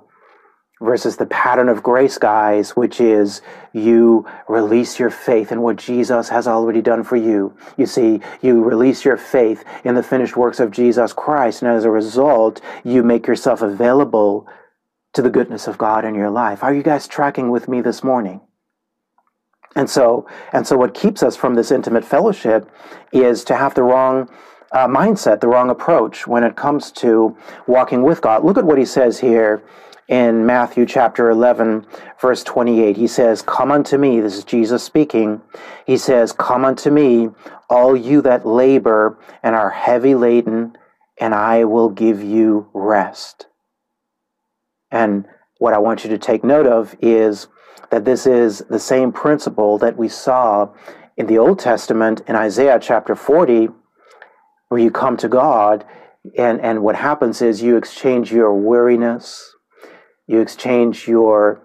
versus 0.80 1.16
the 1.16 1.26
pattern 1.26 1.68
of 1.68 1.82
grace, 1.82 2.18
guys, 2.18 2.76
which 2.76 3.00
is 3.00 3.40
you 3.72 4.26
release 4.48 4.98
your 4.98 5.08
faith 5.08 5.50
in 5.50 5.62
what 5.62 5.76
Jesus 5.76 6.28
has 6.28 6.46
already 6.46 6.82
done 6.82 7.02
for 7.02 7.16
you. 7.16 7.56
You 7.78 7.86
see, 7.86 8.20
you 8.42 8.62
release 8.62 9.04
your 9.04 9.16
faith 9.16 9.64
in 9.84 9.94
the 9.94 10.02
finished 10.02 10.36
works 10.36 10.60
of 10.60 10.70
Jesus 10.70 11.12
Christ, 11.12 11.62
and 11.62 11.70
as 11.70 11.84
a 11.84 11.90
result, 11.90 12.60
you 12.84 13.02
make 13.02 13.26
yourself 13.26 13.62
available 13.62 14.46
to 15.14 15.22
the 15.22 15.30
goodness 15.30 15.66
of 15.66 15.78
God 15.78 16.04
in 16.04 16.14
your 16.14 16.30
life. 16.30 16.62
Are 16.62 16.74
you 16.74 16.82
guys 16.82 17.08
tracking 17.08 17.50
with 17.50 17.68
me 17.68 17.80
this 17.80 18.04
morning? 18.04 18.40
And 19.76 19.90
so, 19.90 20.28
and 20.52 20.66
so 20.66 20.76
what 20.76 20.94
keeps 20.94 21.22
us 21.22 21.36
from 21.36 21.54
this 21.54 21.70
intimate 21.70 22.04
fellowship 22.04 22.70
is 23.12 23.42
to 23.44 23.56
have 23.56 23.74
the 23.74 23.82
wrong 23.82 24.28
uh, 24.72 24.86
mindset, 24.86 25.40
the 25.40 25.48
wrong 25.48 25.70
approach 25.70 26.26
when 26.26 26.44
it 26.44 26.56
comes 26.56 26.92
to 26.92 27.36
walking 27.66 28.02
with 28.02 28.20
God. 28.20 28.44
Look 28.44 28.58
at 28.58 28.64
what 28.64 28.78
he 28.78 28.84
says 28.84 29.20
here 29.20 29.62
in 30.08 30.46
Matthew 30.46 30.86
chapter 30.86 31.30
11, 31.30 31.86
verse 32.20 32.44
28. 32.44 32.96
He 32.96 33.06
says, 33.06 33.42
Come 33.42 33.72
unto 33.72 33.98
me, 33.98 34.20
this 34.20 34.36
is 34.36 34.44
Jesus 34.44 34.82
speaking. 34.82 35.40
He 35.86 35.96
says, 35.96 36.32
Come 36.32 36.64
unto 36.64 36.90
me, 36.90 37.30
all 37.70 37.96
you 37.96 38.20
that 38.22 38.46
labor 38.46 39.18
and 39.42 39.54
are 39.54 39.70
heavy 39.70 40.14
laden, 40.14 40.76
and 41.18 41.34
I 41.34 41.64
will 41.64 41.88
give 41.88 42.22
you 42.22 42.68
rest. 42.74 43.46
And 44.94 45.26
what 45.58 45.74
I 45.74 45.78
want 45.78 46.04
you 46.04 46.10
to 46.10 46.18
take 46.18 46.44
note 46.44 46.68
of 46.68 46.94
is 47.00 47.48
that 47.90 48.04
this 48.04 48.26
is 48.26 48.60
the 48.70 48.78
same 48.78 49.10
principle 49.10 49.76
that 49.78 49.96
we 49.96 50.08
saw 50.08 50.72
in 51.16 51.26
the 51.26 51.36
Old 51.36 51.58
Testament 51.58 52.22
in 52.28 52.36
Isaiah 52.36 52.78
chapter 52.80 53.16
40, 53.16 53.70
where 54.68 54.80
you 54.80 54.92
come 54.92 55.16
to 55.16 55.28
God, 55.28 55.84
and, 56.38 56.60
and 56.60 56.84
what 56.84 56.94
happens 56.94 57.42
is 57.42 57.60
you 57.60 57.76
exchange 57.76 58.32
your 58.32 58.54
weariness, 58.54 59.56
you 60.28 60.40
exchange 60.40 61.08
your 61.08 61.60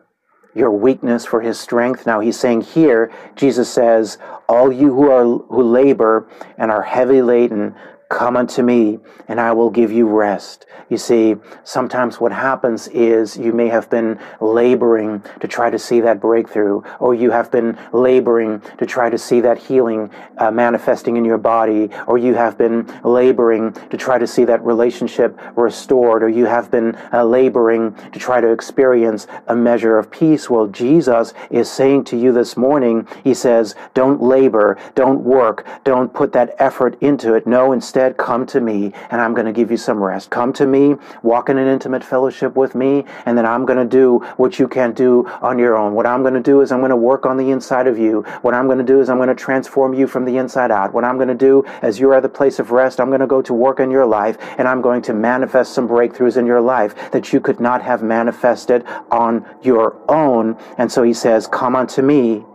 your 0.56 0.72
weakness 0.72 1.26
for 1.26 1.42
his 1.42 1.60
strength. 1.60 2.08
Now 2.08 2.20
he's 2.20 2.38
saying 2.38 2.62
here, 2.62 3.12
Jesus 3.36 3.72
says, 3.72 4.18
All 4.50 4.74
you 4.74 4.94
who 4.94 5.12
are 5.12 5.24
who 5.24 5.62
labor 5.62 6.28
and 6.58 6.72
are 6.72 6.82
heavy 6.82 7.22
laden, 7.22 7.76
Come 8.10 8.38
unto 8.38 8.64
me, 8.64 8.98
and 9.28 9.40
I 9.40 9.52
will 9.52 9.70
give 9.70 9.92
you 9.92 10.08
rest. 10.08 10.66
You 10.90 10.98
see, 10.98 11.36
sometimes 11.64 12.20
what 12.20 12.32
happens 12.32 12.88
is 12.88 13.38
you 13.38 13.54
may 13.54 13.68
have 13.68 13.88
been 13.92 14.20
laboring 14.42 15.24
to 15.42 15.48
try 15.48 15.70
to 15.70 15.78
see 15.78 16.00
that 16.02 16.20
breakthrough, 16.20 16.82
or 17.00 17.14
you 17.14 17.30
have 17.30 17.52
been 17.52 17.78
laboring 17.94 18.64
to 18.80 18.88
try 18.88 19.12
to 19.12 19.18
see 19.20 19.42
that 19.42 19.60
healing 19.60 20.10
uh, 20.40 20.50
manifesting 20.50 21.18
in 21.18 21.24
your 21.24 21.38
body, 21.38 21.90
or 22.08 22.18
you 22.18 22.34
have 22.34 22.58
been 22.58 22.92
laboring 23.04 23.74
to 23.92 23.98
try 23.98 24.18
to 24.18 24.26
see 24.26 24.44
that 24.44 24.66
relationship 24.66 25.40
restored, 25.56 26.24
or 26.24 26.30
you 26.30 26.46
have 26.46 26.72
been 26.72 26.98
uh, 27.14 27.24
laboring 27.24 27.94
to 28.12 28.18
try 28.18 28.42
to 28.42 28.52
experience 28.52 29.28
a 29.46 29.56
measure 29.56 30.00
of 30.00 30.10
peace. 30.10 30.50
Well, 30.50 30.66
Jesus 30.66 31.36
is 31.52 31.70
saying 31.70 32.06
to 32.06 32.18
you 32.18 32.32
this 32.32 32.58
morning, 32.58 33.08
He 33.24 33.36
says, 33.36 33.76
don't 33.94 34.20
labor, 34.20 34.80
don't 34.96 35.24
work, 35.24 35.64
don't 35.84 36.12
put 36.12 36.34
that 36.34 36.56
effort 36.58 36.98
into 37.02 37.36
it. 37.36 37.46
No, 37.46 37.72
instead, 37.72 37.99
instead, 38.00 38.18
come 38.18 38.46
to 38.46 38.62
me 38.62 38.94
and 39.12 39.20
I'm 39.20 39.34
going 39.34 39.46
to 39.46 39.52
give 39.52 39.72
you 39.72 39.78
some 39.78 40.02
rest. 40.02 40.30
Come 40.30 40.54
to 40.54 40.66
me, 40.66 40.96
walk 41.22 41.50
in 41.50 41.58
an 41.58 41.68
intimate 41.68 42.02
fellowship 42.02 42.56
with 42.56 42.74
me, 42.74 43.04
and 43.26 43.38
then 43.38 43.46
I'm 43.46 43.66
going 43.66 43.80
to 43.80 43.98
do 43.98 44.20
what 44.38 44.58
you 44.58 44.70
can't 44.70 44.96
do 44.96 45.28
on 45.42 45.60
your 45.60 45.76
own. 45.76 45.94
What 45.96 46.06
I'm 46.06 46.22
going 46.22 46.34
to 46.34 46.40
do 46.40 46.62
is 46.62 46.72
I'm 46.72 46.80
going 46.80 46.92
to 46.92 46.96
work 46.96 47.26
on 47.26 47.36
the 47.36 47.52
inside 47.52 47.88
of 47.88 47.98
you. 47.98 48.22
What 48.42 48.54
I'm 48.54 48.68
going 48.68 48.78
to 48.78 48.86
do 48.86 49.02
is 49.02 49.10
I'm 49.10 49.18
going 49.18 49.28
to 49.28 49.36
transform 49.36 49.94
you 49.94 50.08
from 50.08 50.24
the 50.24 50.38
inside 50.38 50.72
out. 50.72 50.94
What 50.94 51.04
I'm 51.04 51.18
going 51.18 51.28
to 51.28 51.36
do 51.36 51.66
as 51.82 52.00
you 52.00 52.12
are 52.12 52.22
the 52.22 52.30
place 52.30 52.58
of 52.58 52.72
rest, 52.72 53.02
I'm 53.02 53.10
going 53.10 53.20
to 53.20 53.28
go 53.28 53.42
to 53.42 53.54
work 53.54 53.82
in 53.82 53.92
your 53.92 54.06
life 54.06 54.38
and 54.58 54.66
I'm 54.66 54.82
going 54.82 55.02
to 55.04 55.14
manifest 55.14 55.74
some 55.74 55.88
breakthroughs 55.88 56.38
in 56.38 56.46
your 56.46 56.62
life 56.62 57.12
that 57.12 57.34
you 57.34 57.42
could 57.42 57.60
not 57.60 57.82
have 57.82 58.02
manifested 58.02 58.86
on 59.12 59.46
your 59.62 60.00
own. 60.08 60.58
And 60.78 60.90
so 60.90 61.04
he 61.04 61.14
says, 61.14 61.48
Come 61.48 61.76
unto 61.76 62.02
me. 62.02 62.46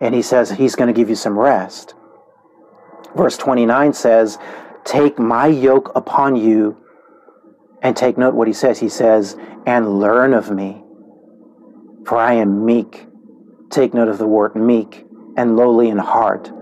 And 0.00 0.12
he 0.14 0.22
says 0.22 0.50
he's 0.50 0.74
going 0.74 0.88
to 0.88 0.98
give 0.98 1.08
you 1.08 1.14
some 1.14 1.38
rest. 1.38 1.94
Verse 3.16 3.36
29 3.36 3.92
says, 3.92 4.38
Take 4.84 5.18
my 5.18 5.46
yoke 5.46 5.92
upon 5.94 6.36
you. 6.36 6.76
And 7.82 7.96
take 7.96 8.18
note 8.18 8.34
what 8.34 8.46
he 8.46 8.54
says. 8.54 8.78
He 8.78 8.88
says, 8.88 9.36
And 9.66 10.00
learn 10.00 10.34
of 10.34 10.50
me, 10.50 10.82
for 12.04 12.18
I 12.18 12.34
am 12.34 12.64
meek. 12.64 13.06
Take 13.70 13.94
note 13.94 14.08
of 14.08 14.18
the 14.18 14.26
word 14.26 14.54
meek 14.54 15.06
and 15.36 15.56
lowly 15.56 15.88
in 15.88 15.98
heart. 15.98 16.52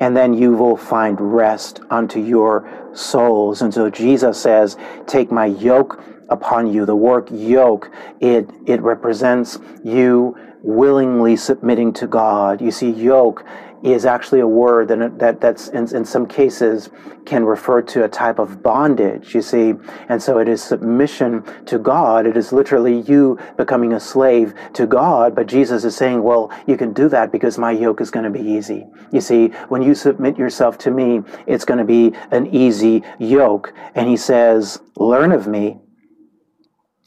And 0.00 0.16
then 0.16 0.32
you 0.34 0.52
will 0.52 0.76
find 0.76 1.20
rest 1.20 1.80
unto 1.90 2.20
your 2.20 2.90
souls. 2.94 3.62
And 3.62 3.74
so 3.74 3.90
Jesus 3.90 4.40
says, 4.40 4.76
Take 5.06 5.32
my 5.32 5.46
yoke 5.46 6.00
upon 6.28 6.72
you. 6.72 6.86
The 6.86 6.94
word 6.94 7.30
yoke, 7.30 7.90
it, 8.20 8.48
it 8.66 8.80
represents 8.80 9.58
you 9.82 10.36
willingly 10.62 11.36
submitting 11.36 11.92
to 11.94 12.06
God. 12.06 12.60
You 12.60 12.70
see, 12.70 12.90
yoke 12.90 13.44
is 13.82 14.04
actually 14.04 14.40
a 14.40 14.46
word 14.46 14.88
that, 14.88 15.18
that 15.18 15.40
that's 15.40 15.68
in, 15.68 15.94
in 15.94 16.04
some 16.04 16.26
cases 16.26 16.90
can 17.24 17.44
refer 17.44 17.82
to 17.82 18.04
a 18.04 18.08
type 18.08 18.38
of 18.38 18.62
bondage, 18.62 19.34
you 19.34 19.42
see. 19.42 19.74
And 20.08 20.22
so 20.22 20.38
it 20.38 20.48
is 20.48 20.62
submission 20.62 21.44
to 21.66 21.78
God. 21.78 22.26
It 22.26 22.36
is 22.36 22.52
literally 22.52 23.00
you 23.02 23.38
becoming 23.56 23.92
a 23.92 24.00
slave 24.00 24.54
to 24.74 24.86
God. 24.86 25.34
But 25.34 25.46
Jesus 25.46 25.84
is 25.84 25.94
saying, 25.94 26.22
well, 26.22 26.50
you 26.66 26.76
can 26.76 26.92
do 26.92 27.08
that 27.10 27.30
because 27.30 27.58
my 27.58 27.70
yoke 27.70 28.00
is 28.00 28.10
going 28.10 28.24
to 28.24 28.30
be 28.30 28.44
easy. 28.44 28.86
You 29.12 29.20
see, 29.20 29.48
when 29.68 29.82
you 29.82 29.94
submit 29.94 30.38
yourself 30.38 30.78
to 30.78 30.90
me, 30.90 31.20
it's 31.46 31.64
going 31.64 31.78
to 31.78 31.84
be 31.84 32.16
an 32.30 32.46
easy 32.54 33.02
yoke. 33.18 33.72
And 33.94 34.08
he 34.08 34.16
says, 34.16 34.80
learn 34.96 35.32
of 35.32 35.46
me. 35.46 35.78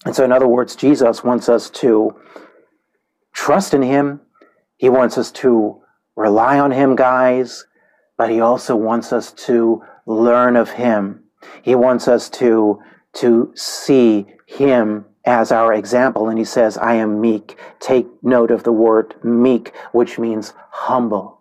And 0.06 0.16
so, 0.16 0.24
in 0.24 0.32
other 0.32 0.48
words, 0.48 0.76
Jesus 0.76 1.24
wants 1.24 1.48
us 1.48 1.70
to 1.72 2.16
trust 3.34 3.74
in 3.74 3.82
him. 3.82 4.22
He 4.78 4.90
wants 4.90 5.18
us 5.18 5.32
to 5.34 5.81
rely 6.16 6.60
on 6.60 6.72
him, 6.72 6.96
guys, 6.96 7.66
but 8.18 8.30
he 8.30 8.40
also 8.40 8.76
wants 8.76 9.12
us 9.12 9.32
to 9.34 9.84
learn 10.06 10.56
of 10.56 10.72
him. 10.72 11.24
He 11.62 11.76
wants 11.76 12.08
us 12.08 12.30
to, 12.32 12.82
to 13.14 13.52
see 13.56 14.28
him 14.46 15.06
as 15.26 15.52
our 15.52 15.74
example. 15.74 16.30
And 16.30 16.38
he 16.38 16.46
says, 16.46 16.78
I 16.78 16.96
am 16.96 17.22
meek. 17.22 17.58
Take 17.80 18.08
note 18.24 18.52
of 18.52 18.64
the 18.64 18.72
word 18.72 19.16
meek, 19.24 19.74
which 19.92 20.20
means 20.20 20.54
humble. 20.70 21.40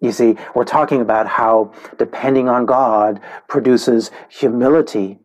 You 0.00 0.12
see, 0.12 0.36
we're 0.54 0.64
talking 0.64 1.00
about 1.00 1.28
how 1.28 1.72
depending 1.96 2.48
on 2.48 2.66
God 2.66 3.20
produces 3.48 4.10
humility. 4.28 5.20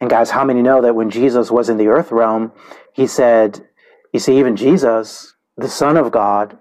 And 0.00 0.08
guys, 0.08 0.30
how 0.30 0.44
many 0.44 0.62
know 0.62 0.80
that 0.80 0.94
when 0.94 1.10
Jesus 1.10 1.50
was 1.50 1.68
in 1.68 1.76
the 1.76 1.88
earth 1.88 2.10
realm, 2.10 2.52
he 2.94 3.06
said, 3.06 3.66
you 4.12 4.18
see, 4.18 4.38
even 4.38 4.56
Jesus, 4.56 5.34
the 5.56 5.68
Son 5.68 5.98
of 5.98 6.10
God, 6.10 6.58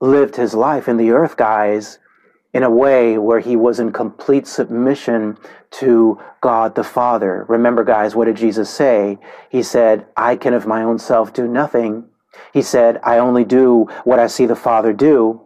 lived 0.00 0.36
his 0.36 0.54
life 0.54 0.88
in 0.88 0.96
the 0.96 1.10
earth, 1.10 1.36
guys, 1.36 1.98
in 2.52 2.62
a 2.62 2.70
way 2.70 3.18
where 3.18 3.40
he 3.40 3.56
was 3.56 3.78
in 3.78 3.92
complete 3.92 4.46
submission 4.46 5.36
to 5.70 6.18
God 6.40 6.74
the 6.74 6.84
Father. 6.84 7.44
Remember, 7.48 7.84
guys, 7.84 8.14
what 8.14 8.26
did 8.26 8.36
Jesus 8.36 8.70
say? 8.70 9.18
He 9.50 9.62
said, 9.62 10.06
I 10.16 10.36
can 10.36 10.54
of 10.54 10.66
my 10.66 10.82
own 10.82 10.98
self 10.98 11.32
do 11.32 11.46
nothing. 11.46 12.08
He 12.52 12.62
said, 12.62 13.00
I 13.02 13.18
only 13.18 13.44
do 13.44 13.88
what 14.04 14.18
I 14.18 14.26
see 14.26 14.46
the 14.46 14.56
Father 14.56 14.92
do. 14.92 15.42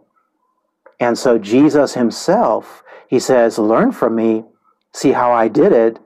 And 0.99 1.17
so 1.17 1.37
Jesus 1.37 1.95
himself, 1.95 2.83
he 3.07 3.19
says, 3.19 3.57
learn 3.57 3.91
from 3.91 4.15
me, 4.15 4.45
see 4.93 5.11
how 5.11 5.31
I 5.31 5.47
did 5.47 5.73
it. 5.73 5.99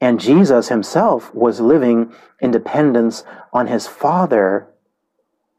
And 0.00 0.20
Jesus 0.20 0.68
himself 0.68 1.32
was 1.34 1.60
living 1.60 2.12
in 2.40 2.50
dependence 2.50 3.22
on 3.52 3.66
his 3.66 3.86
Father 3.86 4.68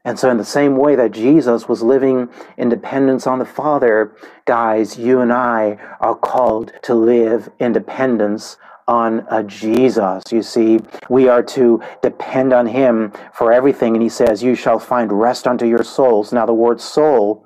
and 0.06 0.16
so, 0.16 0.30
in 0.30 0.36
the 0.36 0.44
same 0.44 0.76
way 0.76 0.94
that 0.94 1.10
Jesus 1.10 1.68
was 1.68 1.82
living 1.82 2.28
in 2.56 2.68
dependence 2.68 3.26
on 3.26 3.40
the 3.40 3.44
Father, 3.44 4.14
guys, 4.44 4.96
you 4.96 5.18
and 5.18 5.32
I 5.32 5.78
are 5.98 6.14
called 6.14 6.72
to 6.82 6.94
live 6.94 7.50
in 7.58 7.72
dependence 7.72 8.56
on 8.86 9.26
a 9.28 9.42
Jesus. 9.42 10.22
You 10.30 10.42
see, 10.42 10.78
we 11.08 11.26
are 11.26 11.42
to 11.42 11.82
depend 12.02 12.52
on 12.52 12.68
Him 12.68 13.12
for 13.34 13.52
everything. 13.52 13.96
And 13.96 14.02
He 14.02 14.08
says, 14.08 14.44
You 14.44 14.54
shall 14.54 14.78
find 14.78 15.10
rest 15.10 15.44
unto 15.44 15.66
your 15.66 15.82
souls. 15.82 16.32
Now, 16.32 16.46
the 16.46 16.54
word 16.54 16.80
soul, 16.80 17.44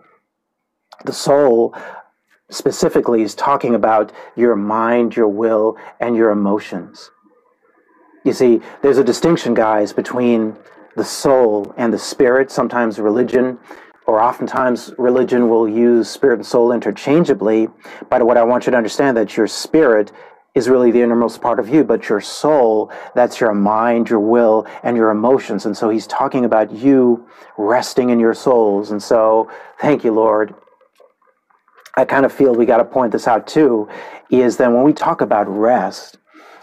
the 1.07 1.15
soul 1.15 1.75
specifically 2.51 3.23
is 3.23 3.35
talking 3.35 3.75
about 3.75 4.13
your 4.37 4.55
mind, 4.55 5.17
your 5.17 5.29
will, 5.29 5.79
and 5.99 6.15
your 6.15 6.29
emotions. 6.29 7.11
You 8.23 8.35
see, 8.35 8.61
there's 8.83 8.99
a 8.99 9.05
distinction, 9.05 9.55
guys, 9.55 9.95
between 9.95 10.59
the 10.97 11.05
soul 11.05 11.75
and 11.77 11.93
the 11.93 11.99
spirit. 11.99 12.51
Sometimes 12.51 12.99
religion, 12.99 13.59
or 14.07 14.21
oftentimes 14.21 14.93
religion, 14.99 15.49
will 15.49 15.69
use 15.69 16.09
spirit 16.09 16.41
and 16.41 16.47
soul 16.47 16.73
interchangeably. 16.73 17.69
But 18.09 18.25
what 18.25 18.37
I 18.37 18.43
want 18.43 18.67
you 18.67 18.71
to 18.73 18.77
understand 18.77 19.17
that 19.17 19.37
your 19.37 19.47
spirit 19.47 20.13
is 20.55 20.69
really 20.69 20.91
the 20.91 21.01
innermost 21.01 21.41
part 21.41 21.61
of 21.61 21.69
you, 21.69 21.85
but 21.85 22.09
your 22.09 22.21
soul, 22.21 22.93
that's 23.15 23.41
your 23.41 23.55
mind, 23.55 24.11
your 24.11 24.19
will, 24.19 24.67
and 24.83 24.97
your 24.97 25.11
emotions. 25.11 25.65
And 25.65 25.77
so 25.77 25.91
he's 25.91 26.09
talking 26.09 26.45
about 26.45 26.73
you 26.73 27.27
resting 27.57 28.11
in 28.11 28.19
your 28.19 28.35
souls. 28.35 28.91
And 28.91 29.03
so, 29.03 29.49
thank 29.81 30.03
you, 30.03 30.13
Lord. 30.13 30.55
I 31.97 32.05
kind 32.05 32.25
of 32.25 32.33
feel 32.33 32.55
we 32.55 32.67
got 32.67 32.79
to 32.79 32.85
point 32.85 33.13
this 33.13 33.29
out 33.29 33.47
too 33.47 33.89
is 34.31 34.57
that 34.59 34.73
when 34.73 34.85
we 34.85 34.93
talk 34.93 35.21
about 35.21 35.49
rest, 35.49 36.19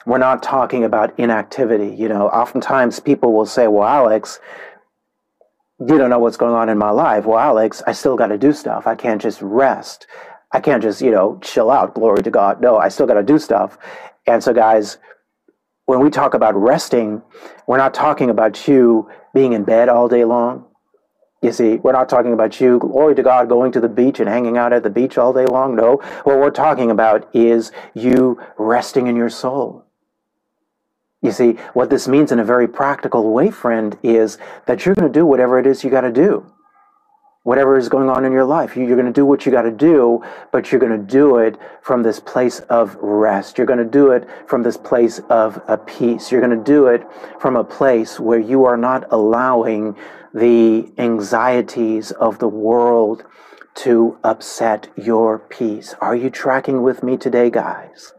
we're 0.07 0.17
not 0.17 0.41
talking 0.41 0.85
about 0.85 1.19
inactivity. 1.19 1.93
You 1.93 2.07
know, 2.07 2.29
oftentimes 2.29 3.01
people 3.01 3.33
will 3.33 3.45
say, 3.45 3.67
well, 3.67 3.87
Alex, 3.87 4.39
you 5.81 5.97
don't 5.97 6.09
know 6.09 6.17
what's 6.17 6.37
going 6.37 6.55
on 6.55 6.69
in 6.69 6.77
my 6.77 6.91
life. 6.91 7.25
Well, 7.25 7.37
Alex, 7.37 7.83
I 7.85 7.91
still 7.91 8.15
got 8.15 8.27
to 8.27 8.37
do 8.37 8.53
stuff. 8.53 8.87
I 8.87 8.95
can't 8.95 9.21
just 9.21 9.41
rest. 9.41 10.07
I 10.53 10.61
can't 10.61 10.81
just, 10.81 11.01
you 11.01 11.11
know, 11.11 11.37
chill 11.43 11.69
out. 11.69 11.93
Glory 11.93 12.23
to 12.23 12.31
God. 12.31 12.61
No, 12.61 12.77
I 12.77 12.87
still 12.87 13.05
got 13.05 13.15
to 13.15 13.23
do 13.23 13.37
stuff. 13.37 13.77
And 14.25 14.41
so, 14.41 14.53
guys, 14.53 14.97
when 15.87 15.99
we 15.99 16.09
talk 16.09 16.33
about 16.33 16.55
resting, 16.55 17.21
we're 17.67 17.77
not 17.77 17.93
talking 17.93 18.29
about 18.29 18.65
you 18.65 19.09
being 19.33 19.51
in 19.51 19.65
bed 19.65 19.89
all 19.89 20.07
day 20.07 20.23
long. 20.23 20.67
You 21.41 21.51
see, 21.51 21.75
we're 21.75 21.91
not 21.91 22.07
talking 22.07 22.31
about 22.31 22.61
you, 22.61 22.79
glory 22.79 23.13
to 23.13 23.23
God, 23.23 23.49
going 23.49 23.73
to 23.73 23.81
the 23.81 23.89
beach 23.89 24.21
and 24.21 24.29
hanging 24.29 24.57
out 24.57 24.71
at 24.71 24.83
the 24.83 24.89
beach 24.89 25.17
all 25.17 25.33
day 25.33 25.45
long. 25.45 25.75
No, 25.75 25.97
what 26.23 26.39
we're 26.39 26.49
talking 26.49 26.91
about 26.91 27.29
is 27.35 27.73
you 27.93 28.39
resting 28.57 29.07
in 29.07 29.17
your 29.17 29.29
soul. 29.29 29.86
You 31.21 31.31
see, 31.31 31.53
what 31.73 31.89
this 31.89 32.07
means 32.07 32.31
in 32.31 32.39
a 32.39 32.45
very 32.45 32.67
practical 32.67 33.33
way, 33.33 33.49
friend, 33.49 33.97
is 34.03 34.37
that 34.67 34.85
you're 34.85 34.95
going 34.95 35.11
to 35.11 35.19
do 35.19 35.25
whatever 35.25 35.57
it 35.57 35.65
is 35.65 35.83
you 35.83 35.89
got 35.89 36.01
to 36.01 36.11
do. 36.11 36.45
Whatever 37.41 37.77
is 37.77 37.89
going 37.89 38.09
on 38.09 38.25
in 38.25 38.33
your 38.33 38.43
life, 38.43 38.75
you're 38.75 38.87
going 38.87 39.05
to 39.05 39.11
do 39.11 39.25
what 39.25 39.45
you 39.45 39.51
got 39.51 39.61
to 39.61 39.71
do, 39.71 40.21
but 40.51 40.69
you're 40.71 40.81
going 40.81 40.91
to 40.91 40.97
do 40.97 41.37
it 41.37 41.57
from 41.81 42.03
this 42.03 42.19
place 42.19 42.59
of 42.69 42.95
rest. 42.97 43.57
You're 43.57 43.65
going 43.65 43.79
to 43.79 43.85
do 43.85 44.11
it 44.11 44.27
from 44.47 44.63
this 44.63 44.77
place 44.77 45.19
of 45.29 45.61
a 45.67 45.77
peace. 45.77 46.29
You're 46.29 46.41
going 46.41 46.57
to 46.57 46.63
do 46.63 46.87
it 46.87 47.07
from 47.39 47.55
a 47.55 47.63
place 47.63 48.19
where 48.19 48.39
you 48.39 48.65
are 48.65 48.77
not 48.77 49.11
allowing 49.11 49.95
the 50.33 50.91
anxieties 50.97 52.11
of 52.11 52.37
the 52.39 52.49
world 52.49 53.23
to 53.75 54.19
upset 54.23 54.89
your 54.97 55.39
peace. 55.39 55.95
Are 56.01 56.15
you 56.15 56.29
tracking 56.29 56.83
with 56.83 57.01
me 57.01 57.15
today, 57.15 57.49
guys? 57.49 58.13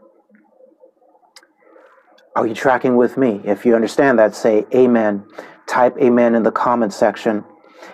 Are 2.35 2.47
you 2.47 2.53
tracking 2.53 2.95
with 2.95 3.17
me? 3.17 3.41
If 3.43 3.65
you 3.65 3.75
understand 3.75 4.19
that, 4.19 4.35
say 4.35 4.65
amen. 4.73 5.25
Type 5.67 5.97
amen 6.01 6.35
in 6.35 6.43
the 6.43 6.51
comment 6.51 6.93
section. 6.93 7.43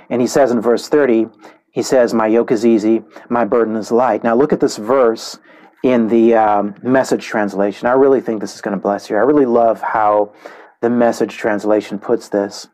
And 0.09 0.21
he 0.21 0.27
says 0.27 0.51
in 0.51 0.61
verse 0.61 0.87
30, 0.87 1.27
he 1.71 1.81
says, 1.81 2.13
My 2.13 2.27
yoke 2.27 2.51
is 2.51 2.65
easy, 2.65 3.03
my 3.29 3.45
burden 3.45 3.75
is 3.75 3.91
light. 3.91 4.23
Now 4.23 4.35
look 4.35 4.53
at 4.53 4.59
this 4.59 4.77
verse 4.77 5.39
in 5.83 6.07
the 6.07 6.35
um, 6.35 6.75
message 6.81 7.25
translation. 7.25 7.87
I 7.87 7.93
really 7.93 8.21
think 8.21 8.41
this 8.41 8.55
is 8.55 8.61
going 8.61 8.75
to 8.75 8.81
bless 8.81 9.09
you. 9.09 9.17
I 9.17 9.19
really 9.19 9.45
love 9.45 9.81
how 9.81 10.33
the 10.81 10.89
message 10.89 11.35
translation 11.35 11.99
puts 11.99 12.29
this. 12.29 12.67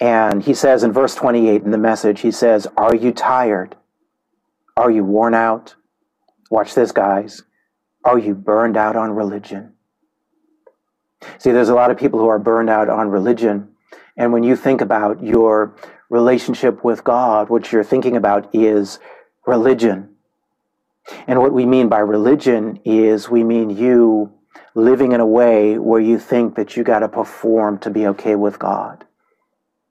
And 0.00 0.42
he 0.42 0.54
says 0.54 0.82
in 0.82 0.92
verse 0.92 1.14
28 1.14 1.62
in 1.62 1.70
the 1.70 1.78
message, 1.78 2.20
he 2.20 2.30
says, 2.30 2.66
Are 2.76 2.94
you 2.94 3.12
tired? 3.12 3.76
Are 4.76 4.90
you 4.90 5.04
worn 5.04 5.34
out? 5.34 5.74
Watch 6.50 6.74
this, 6.74 6.92
guys. 6.92 7.42
Are 8.04 8.18
you 8.18 8.34
burned 8.34 8.76
out 8.76 8.94
on 8.94 9.12
religion? 9.12 9.75
See, 11.38 11.50
there's 11.50 11.68
a 11.68 11.74
lot 11.74 11.90
of 11.90 11.96
people 11.96 12.18
who 12.18 12.28
are 12.28 12.38
burned 12.38 12.70
out 12.70 12.88
on 12.88 13.08
religion. 13.08 13.68
And 14.16 14.32
when 14.32 14.42
you 14.42 14.56
think 14.56 14.80
about 14.80 15.22
your 15.22 15.74
relationship 16.08 16.84
with 16.84 17.04
God, 17.04 17.48
what 17.48 17.72
you're 17.72 17.84
thinking 17.84 18.16
about 18.16 18.54
is 18.54 18.98
religion. 19.46 20.16
And 21.26 21.40
what 21.40 21.52
we 21.52 21.66
mean 21.66 21.88
by 21.88 21.98
religion 21.98 22.80
is 22.84 23.28
we 23.28 23.44
mean 23.44 23.70
you 23.70 24.32
living 24.74 25.12
in 25.12 25.20
a 25.20 25.26
way 25.26 25.78
where 25.78 26.00
you 26.00 26.18
think 26.18 26.56
that 26.56 26.76
you 26.76 26.84
got 26.84 27.00
to 27.00 27.08
perform 27.08 27.78
to 27.78 27.90
be 27.90 28.06
okay 28.08 28.34
with 28.34 28.58
God. 28.58 29.04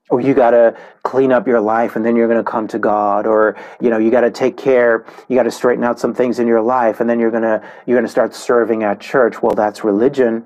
Or 0.10 0.22
you 0.22 0.36
got 0.36 0.52
to 0.52 0.78
clean 1.04 1.32
up 1.32 1.48
your 1.48 1.62
life 1.62 1.96
and 1.96 2.06
then 2.06 2.16
you're 2.16 2.28
going 2.28 2.44
to 2.44 2.50
come 2.50 2.68
to 2.68 2.78
God 2.78 3.26
or 3.26 3.58
you 3.82 3.90
know 3.90 3.98
you 3.98 4.12
got 4.12 4.22
to 4.22 4.30
take 4.30 4.56
care 4.56 5.04
you 5.28 5.36
got 5.36 5.44
to 5.44 5.52
straighten 5.52 5.84
out 5.84 6.00
some 6.00 6.14
things 6.14 6.38
in 6.38 6.46
your 6.46 6.62
life 6.62 7.00
and 7.00 7.10
then 7.10 7.20
you're 7.20 7.32
going 7.32 7.42
to 7.42 7.68
you're 7.88 7.98
going 7.98 8.06
to 8.06 8.12
start 8.12 8.36
serving 8.36 8.84
at 8.84 9.00
church. 9.00 9.42
Well, 9.42 9.56
that's 9.56 9.84
religion. 9.84 10.46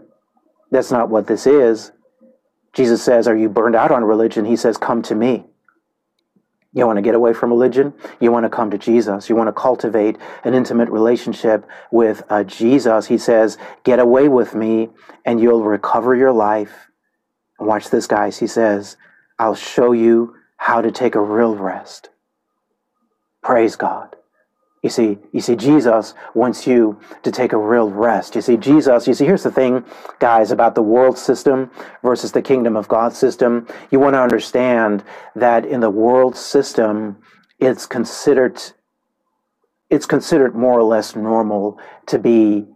That's 0.71 0.91
not 0.91 1.09
what 1.09 1.27
this 1.27 1.47
is. 1.47 1.91
Jesus 2.73 3.03
says, 3.03 3.27
"Are 3.27 3.35
you 3.35 3.49
burned 3.49 3.75
out 3.75 3.91
on 3.91 4.03
religion?" 4.03 4.45
He 4.45 4.55
says, 4.55 4.77
"Come 4.77 5.01
to 5.03 5.15
me." 5.15 5.45
You 6.71 6.85
want 6.85 6.97
to 6.97 7.01
get 7.01 7.15
away 7.15 7.33
from 7.33 7.49
religion? 7.49 7.93
You 8.19 8.31
want 8.31 8.45
to 8.45 8.49
come 8.49 8.69
to 8.71 8.77
Jesus. 8.77 9.27
You 9.27 9.35
want 9.35 9.47
to 9.47 9.53
cultivate 9.53 10.17
an 10.43 10.53
intimate 10.53 10.89
relationship 10.89 11.65
with 11.91 12.21
uh, 12.29 12.43
Jesus. 12.43 13.07
He 13.07 13.17
says, 13.17 13.57
Get 13.83 13.97
away 13.97 14.27
with 14.27 14.53
me 14.53 14.89
and 15.25 15.41
you'll 15.41 15.63
recover 15.63 16.15
your 16.15 16.31
life. 16.31 16.91
And 17.57 17.67
watch 17.67 17.89
this, 17.89 18.05
guys. 18.05 18.37
He 18.37 18.45
says, 18.45 18.97
I'll 19.39 19.55
show 19.55 19.93
you 19.93 20.35
how 20.57 20.81
to 20.81 20.91
take 20.91 21.15
a 21.15 21.21
real 21.21 21.55
rest. 21.55 22.09
Praise 23.41 23.75
God. 23.75 24.15
You 24.81 24.89
see, 24.89 25.17
you 25.33 25.41
see, 25.41 25.57
Jesus 25.57 26.13
wants 26.33 26.65
you 26.65 26.99
to 27.23 27.31
take 27.31 27.51
a 27.51 27.57
real 27.57 27.89
rest. 27.89 28.35
You 28.35 28.41
see, 28.41 28.55
Jesus, 28.55 29.07
you 29.07 29.13
see, 29.13 29.25
here's 29.25 29.43
the 29.43 29.51
thing, 29.51 29.83
guys, 30.19 30.51
about 30.51 30.75
the 30.75 30.81
world 30.81 31.17
system 31.17 31.69
versus 32.01 32.31
the 32.31 32.41
kingdom 32.41 32.77
of 32.77 32.87
God 32.87 33.13
system. 33.13 33.67
You 33.91 33.99
want 33.99 34.13
to 34.13 34.21
understand 34.21 35.03
that 35.35 35.65
in 35.65 35.81
the 35.81 35.89
world 35.89 36.37
system, 36.37 37.17
it's 37.59 37.85
considered 37.85 38.61
it's 39.89 40.05
considered 40.05 40.55
more 40.55 40.79
or 40.79 40.83
less 40.83 41.15
normal 41.15 41.79
to 42.05 42.19
be 42.19 42.67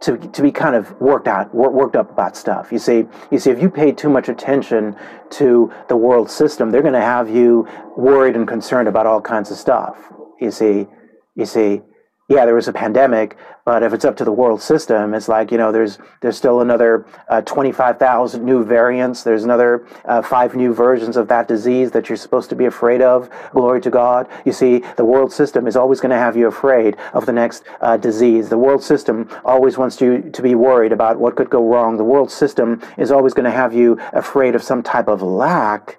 to, 0.00 0.16
to 0.16 0.42
be 0.42 0.52
kind 0.52 0.76
of 0.76 1.00
worked 1.00 1.26
out 1.26 1.52
worked 1.52 1.96
up 1.96 2.10
about 2.10 2.36
stuff 2.36 2.70
you 2.70 2.78
see 2.78 3.04
you 3.32 3.38
see 3.38 3.50
if 3.50 3.60
you 3.60 3.68
pay 3.68 3.90
too 3.90 4.08
much 4.08 4.28
attention 4.28 4.94
to 5.30 5.72
the 5.88 5.96
world 5.96 6.30
system 6.30 6.70
they're 6.70 6.82
going 6.82 6.94
to 6.94 7.00
have 7.00 7.28
you 7.28 7.66
worried 7.96 8.36
and 8.36 8.46
concerned 8.46 8.86
about 8.86 9.06
all 9.06 9.20
kinds 9.20 9.50
of 9.50 9.56
stuff 9.56 10.12
you 10.40 10.50
see, 10.50 10.86
you 11.34 11.46
see, 11.46 11.82
yeah, 12.30 12.44
there 12.44 12.54
was 12.54 12.68
a 12.68 12.74
pandemic, 12.74 13.38
but 13.64 13.82
if 13.82 13.94
it's 13.94 14.04
up 14.04 14.18
to 14.18 14.24
the 14.24 14.32
world 14.32 14.60
system, 14.60 15.14
it's 15.14 15.28
like 15.28 15.50
you 15.50 15.56
know, 15.56 15.72
there's 15.72 15.98
there's 16.20 16.36
still 16.36 16.60
another 16.60 17.06
uh, 17.30 17.40
twenty 17.40 17.72
five 17.72 17.98
thousand 17.98 18.44
new 18.44 18.62
variants. 18.62 19.22
There's 19.22 19.44
another 19.44 19.86
uh, 20.04 20.20
five 20.20 20.54
new 20.54 20.74
versions 20.74 21.16
of 21.16 21.28
that 21.28 21.48
disease 21.48 21.90
that 21.92 22.10
you're 22.10 22.16
supposed 22.16 22.50
to 22.50 22.56
be 22.56 22.66
afraid 22.66 23.00
of. 23.00 23.30
Glory 23.52 23.80
to 23.80 23.88
God. 23.88 24.28
You 24.44 24.52
see, 24.52 24.84
the 24.98 25.06
world 25.06 25.32
system 25.32 25.66
is 25.66 25.74
always 25.74 26.00
going 26.00 26.10
to 26.10 26.18
have 26.18 26.36
you 26.36 26.48
afraid 26.48 26.98
of 27.14 27.24
the 27.24 27.32
next 27.32 27.64
uh, 27.80 27.96
disease. 27.96 28.50
The 28.50 28.58
world 28.58 28.82
system 28.82 29.30
always 29.42 29.78
wants 29.78 29.98
you 29.98 30.30
to 30.30 30.42
be 30.42 30.54
worried 30.54 30.92
about 30.92 31.18
what 31.18 31.34
could 31.34 31.48
go 31.48 31.66
wrong. 31.66 31.96
The 31.96 32.04
world 32.04 32.30
system 32.30 32.82
is 32.98 33.10
always 33.10 33.32
going 33.32 33.44
to 33.46 33.50
have 33.50 33.72
you 33.72 33.98
afraid 34.12 34.54
of 34.54 34.62
some 34.62 34.82
type 34.82 35.08
of 35.08 35.22
lack. 35.22 35.98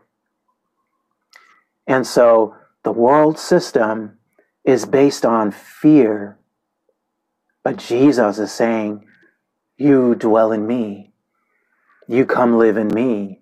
And 1.87 2.05
so, 2.05 2.55
the 2.83 2.91
world 2.91 3.39
system 3.39 4.18
is 4.69 4.85
based 4.85 5.25
on 5.25 5.51
fear. 5.51 6.37
But 7.63 7.77
Jesus 7.77 8.37
is 8.37 8.51
saying, 8.51 9.05
You 9.77 10.13
dwell 10.15 10.51
in 10.51 10.67
me. 10.67 11.11
You 12.07 12.25
come 12.25 12.57
live 12.57 12.77
in 12.77 12.87
me. 12.87 13.41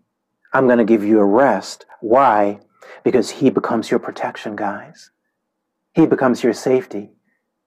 I'm 0.53 0.67
going 0.67 0.77
to 0.77 0.85
give 0.85 1.03
you 1.03 1.19
a 1.19 1.25
rest. 1.25 1.85
Why? 1.99 2.59
Because 3.03 3.29
He 3.29 3.49
becomes 3.49 3.91
your 3.91 3.99
protection, 3.99 4.55
guys. 4.55 5.11
He 5.93 6.05
becomes 6.05 6.43
your 6.43 6.53
safety. 6.53 7.11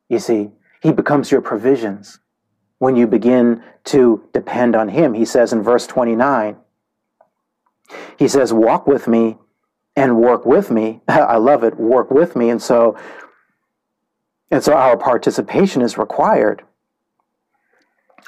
You 0.08 0.18
see, 0.18 0.50
He 0.82 0.90
becomes 0.92 1.30
your 1.30 1.42
provisions 1.42 2.18
when 2.78 2.96
you 2.96 3.06
begin 3.06 3.62
to 3.84 4.26
depend 4.32 4.74
on 4.74 4.88
Him. 4.88 5.12
He 5.12 5.26
says 5.26 5.52
in 5.52 5.62
verse 5.62 5.86
29, 5.86 6.56
He 8.18 8.26
says, 8.26 8.54
Walk 8.54 8.86
with 8.86 9.06
me 9.06 9.36
and 9.94 10.16
work 10.16 10.46
with 10.46 10.70
me. 10.70 11.02
I 11.08 11.36
love 11.36 11.62
it, 11.62 11.76
work 11.78 12.10
with 12.10 12.34
me. 12.34 12.48
And 12.48 12.62
so 12.62 12.96
and 14.50 14.62
so 14.62 14.72
our 14.72 14.96
participation 14.96 15.82
is 15.82 15.96
required. 15.96 16.62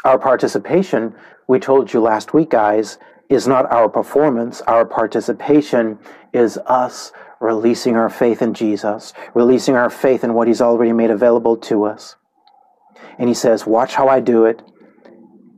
Our 0.05 0.19
participation, 0.19 1.15
we 1.49 1.59
told 1.59 1.93
you 1.93 2.01
last 2.01 2.35
week, 2.35 2.51
guys, 2.51 2.99
is 3.29 3.49
not 3.49 3.71
our 3.71 3.89
performance. 3.89 4.61
Our 4.63 4.85
participation 4.85 5.99
is 6.33 6.59
us 6.67 7.13
releasing 7.41 7.97
our 7.97 8.11
faith 8.11 8.43
in 8.43 8.55
Jesus, 8.55 9.13
releasing 9.35 9.75
our 9.75 9.91
faith 9.91 10.23
in 10.23 10.35
what 10.35 10.49
He's 10.49 10.61
already 10.61 10.93
made 10.93 11.11
available 11.11 11.57
to 11.59 11.85
us. 11.85 12.17
And 13.19 13.29
He 13.29 13.35
says, 13.35 13.67
Watch 13.67 13.95
how 13.95 14.09
I 14.09 14.21
do 14.21 14.45
it. 14.45 14.63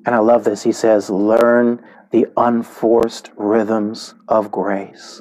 And 0.07 0.14
I 0.14 0.18
love 0.18 0.44
this. 0.44 0.62
He 0.62 0.72
says, 0.72 1.11
Learn 1.11 1.83
the 2.11 2.27
unforced 2.37 3.31
rhythms 3.37 4.14
of 4.29 4.50
grace. 4.50 5.20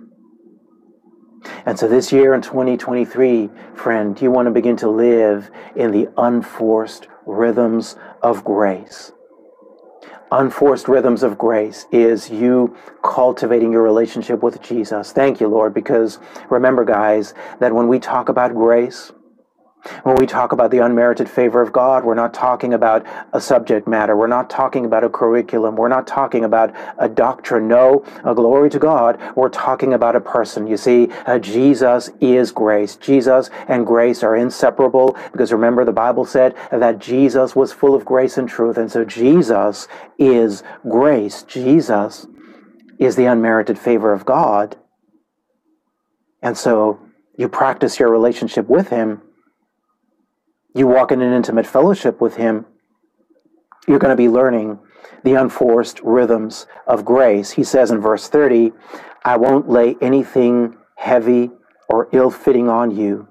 And 1.66 1.78
so 1.78 1.88
this 1.88 2.12
year 2.12 2.34
in 2.34 2.42
2023, 2.42 3.50
friend, 3.76 4.20
you 4.22 4.32
want 4.32 4.48
to 4.48 4.52
begin 4.52 4.76
to 4.78 4.90
live 4.90 5.50
in 5.76 5.92
the 5.92 6.10
unforced 6.18 7.08
rhythms 7.26 7.96
of 8.22 8.44
grace. 8.44 9.12
Unforced 10.32 10.88
rhythms 10.88 11.22
of 11.22 11.38
grace 11.38 11.86
is 11.92 12.30
you 12.30 12.76
cultivating 13.04 13.72
your 13.72 13.84
relationship 13.84 14.42
with 14.42 14.62
Jesus. 14.62 15.12
Thank 15.12 15.40
you, 15.40 15.48
Lord, 15.48 15.74
because 15.74 16.18
remember, 16.50 16.84
guys, 16.84 17.34
that 17.60 17.74
when 17.74 17.88
we 17.88 18.00
talk 18.00 18.30
about 18.30 18.54
grace, 18.54 19.12
when 20.04 20.16
we 20.16 20.26
talk 20.26 20.52
about 20.52 20.72
the 20.72 20.80
unmerited 20.80 21.30
favor 21.30 21.62
of 21.62 21.74
God, 21.74 22.06
we're 22.06 22.14
not 22.14 22.34
talking 22.34 22.74
about 22.74 23.06
a 23.34 23.42
subject 23.42 23.88
matter. 23.88 24.16
We're 24.16 24.28
not 24.28 24.50
talking 24.50 24.86
about 24.86 25.04
a 25.04 25.10
curriculum. 25.10 25.76
We're 25.76 25.90
not 25.90 26.08
talking 26.08 26.46
about 26.46 26.74
a 26.98 27.10
doctrine. 27.10 27.68
No, 27.68 28.06
a 28.24 28.34
glory 28.34 28.70
to 28.70 28.80
God. 28.80 29.20
We're 29.36 29.50
talking 29.50 29.94
about 29.94 30.16
a 30.16 30.22
person. 30.22 30.68
You 30.68 30.78
see, 30.78 31.10
uh, 31.26 31.40
Jesus 31.40 32.10
is 32.22 32.52
grace. 32.52 32.96
Jesus 32.96 33.50
and 33.68 33.86
grace 33.86 34.24
are 34.24 34.36
inseparable 34.36 35.18
because 35.32 35.52
remember 35.52 35.84
the 35.84 35.92
Bible 35.92 36.26
said 36.26 36.56
that 36.72 37.00
Jesus 37.00 37.56
was 37.56 37.74
full 37.74 37.94
of 37.96 38.06
grace 38.06 38.38
and 38.38 38.48
truth. 38.48 38.78
And 38.78 38.92
so 38.92 39.04
Jesus 39.04 39.88
is 40.18 40.64
grace. 40.88 41.44
Jesus 41.44 42.26
is 43.00 43.18
the 43.18 43.26
unmerited 43.26 43.78
favor 43.78 44.14
of 44.14 44.26
God. 44.26 44.78
And 46.42 46.58
so 46.58 47.00
you 47.38 47.50
practice 47.50 48.00
your 48.00 48.12
relationship 48.12 48.70
with 48.70 48.90
Him 48.90 49.22
you 50.74 50.88
walk 50.88 51.12
in 51.12 51.22
an 51.22 51.34
intimate 51.34 51.68
fellowship 51.68 52.20
with 52.20 52.36
Him, 52.36 52.66
you're 53.88 54.00
going 54.00 54.16
to 54.16 54.16
be 54.16 54.30
learning 54.30 54.80
the 55.24 55.34
unforced 55.34 56.00
rhythms 56.02 56.66
of 56.88 57.06
grace. 57.06 57.52
He 57.52 57.64
says 57.64 57.92
in 57.92 58.00
verse 58.00 58.28
30, 58.28 58.72
I 59.24 59.38
won't 59.38 59.70
lay 59.70 59.96
anything 60.02 60.78
heavy 60.96 61.52
or 61.90 62.10
ill 62.12 62.32
fitting 62.32 62.70
on 62.70 62.92
you. 62.92 63.28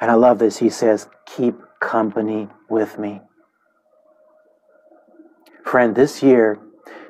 And 0.00 0.10
I 0.10 0.14
love 0.14 0.38
this. 0.38 0.58
He 0.58 0.70
says, 0.70 1.08
Keep 1.26 1.60
company 1.80 2.48
with 2.68 2.98
me. 2.98 3.20
Friend, 5.64 5.94
this 5.94 6.22
year, 6.22 6.58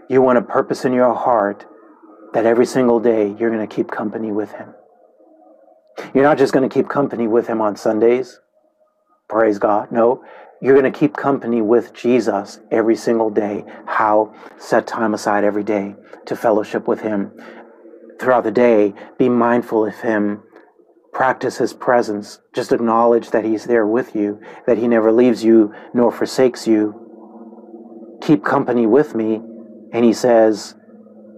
you 0.09 0.21
want 0.21 0.39
a 0.39 0.43
purpose 0.43 0.85
in 0.85 0.93
your 0.93 1.15
heart 1.15 1.65
that 2.33 2.45
every 2.45 2.67
single 2.67 3.01
day 3.01 3.35
you're 3.39 3.51
going 3.51 3.67
to 3.67 3.75
keep 3.75 3.91
company 3.91 4.33
with 4.33 4.53
Him. 4.53 4.75
You're 6.15 6.25
not 6.25 6.39
just 6.39 6.53
going 6.53 6.69
to 6.69 6.73
keep 6.73 6.89
company 6.89 7.29
with 7.29 7.47
Him 7.47 7.61
on 7.61 7.77
Sundays. 7.77 8.41
Praise 9.29 9.59
God. 9.59 9.93
No, 9.93 10.25
you're 10.61 10.79
going 10.79 10.91
to 10.91 10.99
keep 10.99 11.17
company 11.17 11.61
with 11.61 11.93
Jesus 11.93 12.61
every 12.71 12.97
single 12.97 13.31
day. 13.31 13.65
How? 13.87 14.35
Set 14.59 14.87
time 14.87 15.15
aside 15.15 15.45
every 15.45 15.65
day 15.65 15.95
to 16.27 16.35
fellowship 16.35 16.89
with 16.89 17.01
Him. 17.01 17.33
Throughout 18.19 18.45
the 18.45 18.51
day, 18.51 18.95
be 19.19 19.29
mindful 19.29 19.87
of 19.87 19.95
Him. 19.97 20.43
Practice 21.13 21.59
His 21.59 21.73
presence. 21.73 22.41
Just 22.55 22.73
acknowledge 22.73 23.31
that 23.31 23.45
He's 23.45 23.65
there 23.65 23.87
with 23.87 24.15
you, 24.17 24.41
that 24.67 24.79
He 24.79 24.89
never 24.89 25.13
leaves 25.13 25.45
you 25.45 25.75
nor 25.93 26.11
forsakes 26.11 26.67
you. 26.67 28.19
Keep 28.23 28.45
company 28.45 28.87
with 28.87 29.15
me. 29.15 29.43
And 29.93 30.05
He 30.05 30.13
says, 30.13 30.75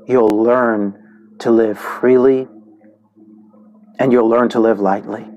You'll 0.06 0.28
learn 0.28 0.96
to 1.40 1.50
live 1.50 1.78
freely 1.78 2.46
and 3.98 4.12
you'll 4.12 4.28
learn 4.28 4.48
to 4.50 4.60
live 4.60 4.80
lightly. 4.80 5.29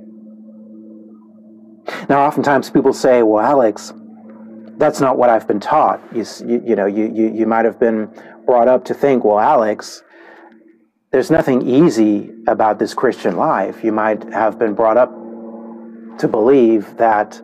Now, 2.09 2.25
oftentimes 2.25 2.69
people 2.69 2.93
say, 2.93 3.23
well, 3.23 3.43
Alex, 3.43 3.93
that's 4.77 4.99
not 4.99 5.17
what 5.17 5.29
I've 5.29 5.47
been 5.47 5.59
taught. 5.59 6.01
You, 6.13 6.25
you, 6.45 6.63
you 6.65 6.75
know, 6.75 6.85
you, 6.85 7.11
you, 7.13 7.31
you 7.33 7.45
might 7.45 7.65
have 7.65 7.79
been 7.79 8.09
brought 8.45 8.67
up 8.67 8.85
to 8.85 8.93
think, 8.93 9.23
well, 9.23 9.39
Alex, 9.39 10.03
there's 11.11 11.29
nothing 11.29 11.67
easy 11.67 12.31
about 12.47 12.79
this 12.79 12.93
Christian 12.93 13.37
life. 13.37 13.83
You 13.83 13.91
might 13.91 14.23
have 14.33 14.57
been 14.57 14.73
brought 14.73 14.97
up 14.97 15.11
to 16.19 16.27
believe 16.27 16.97
that, 16.97 17.41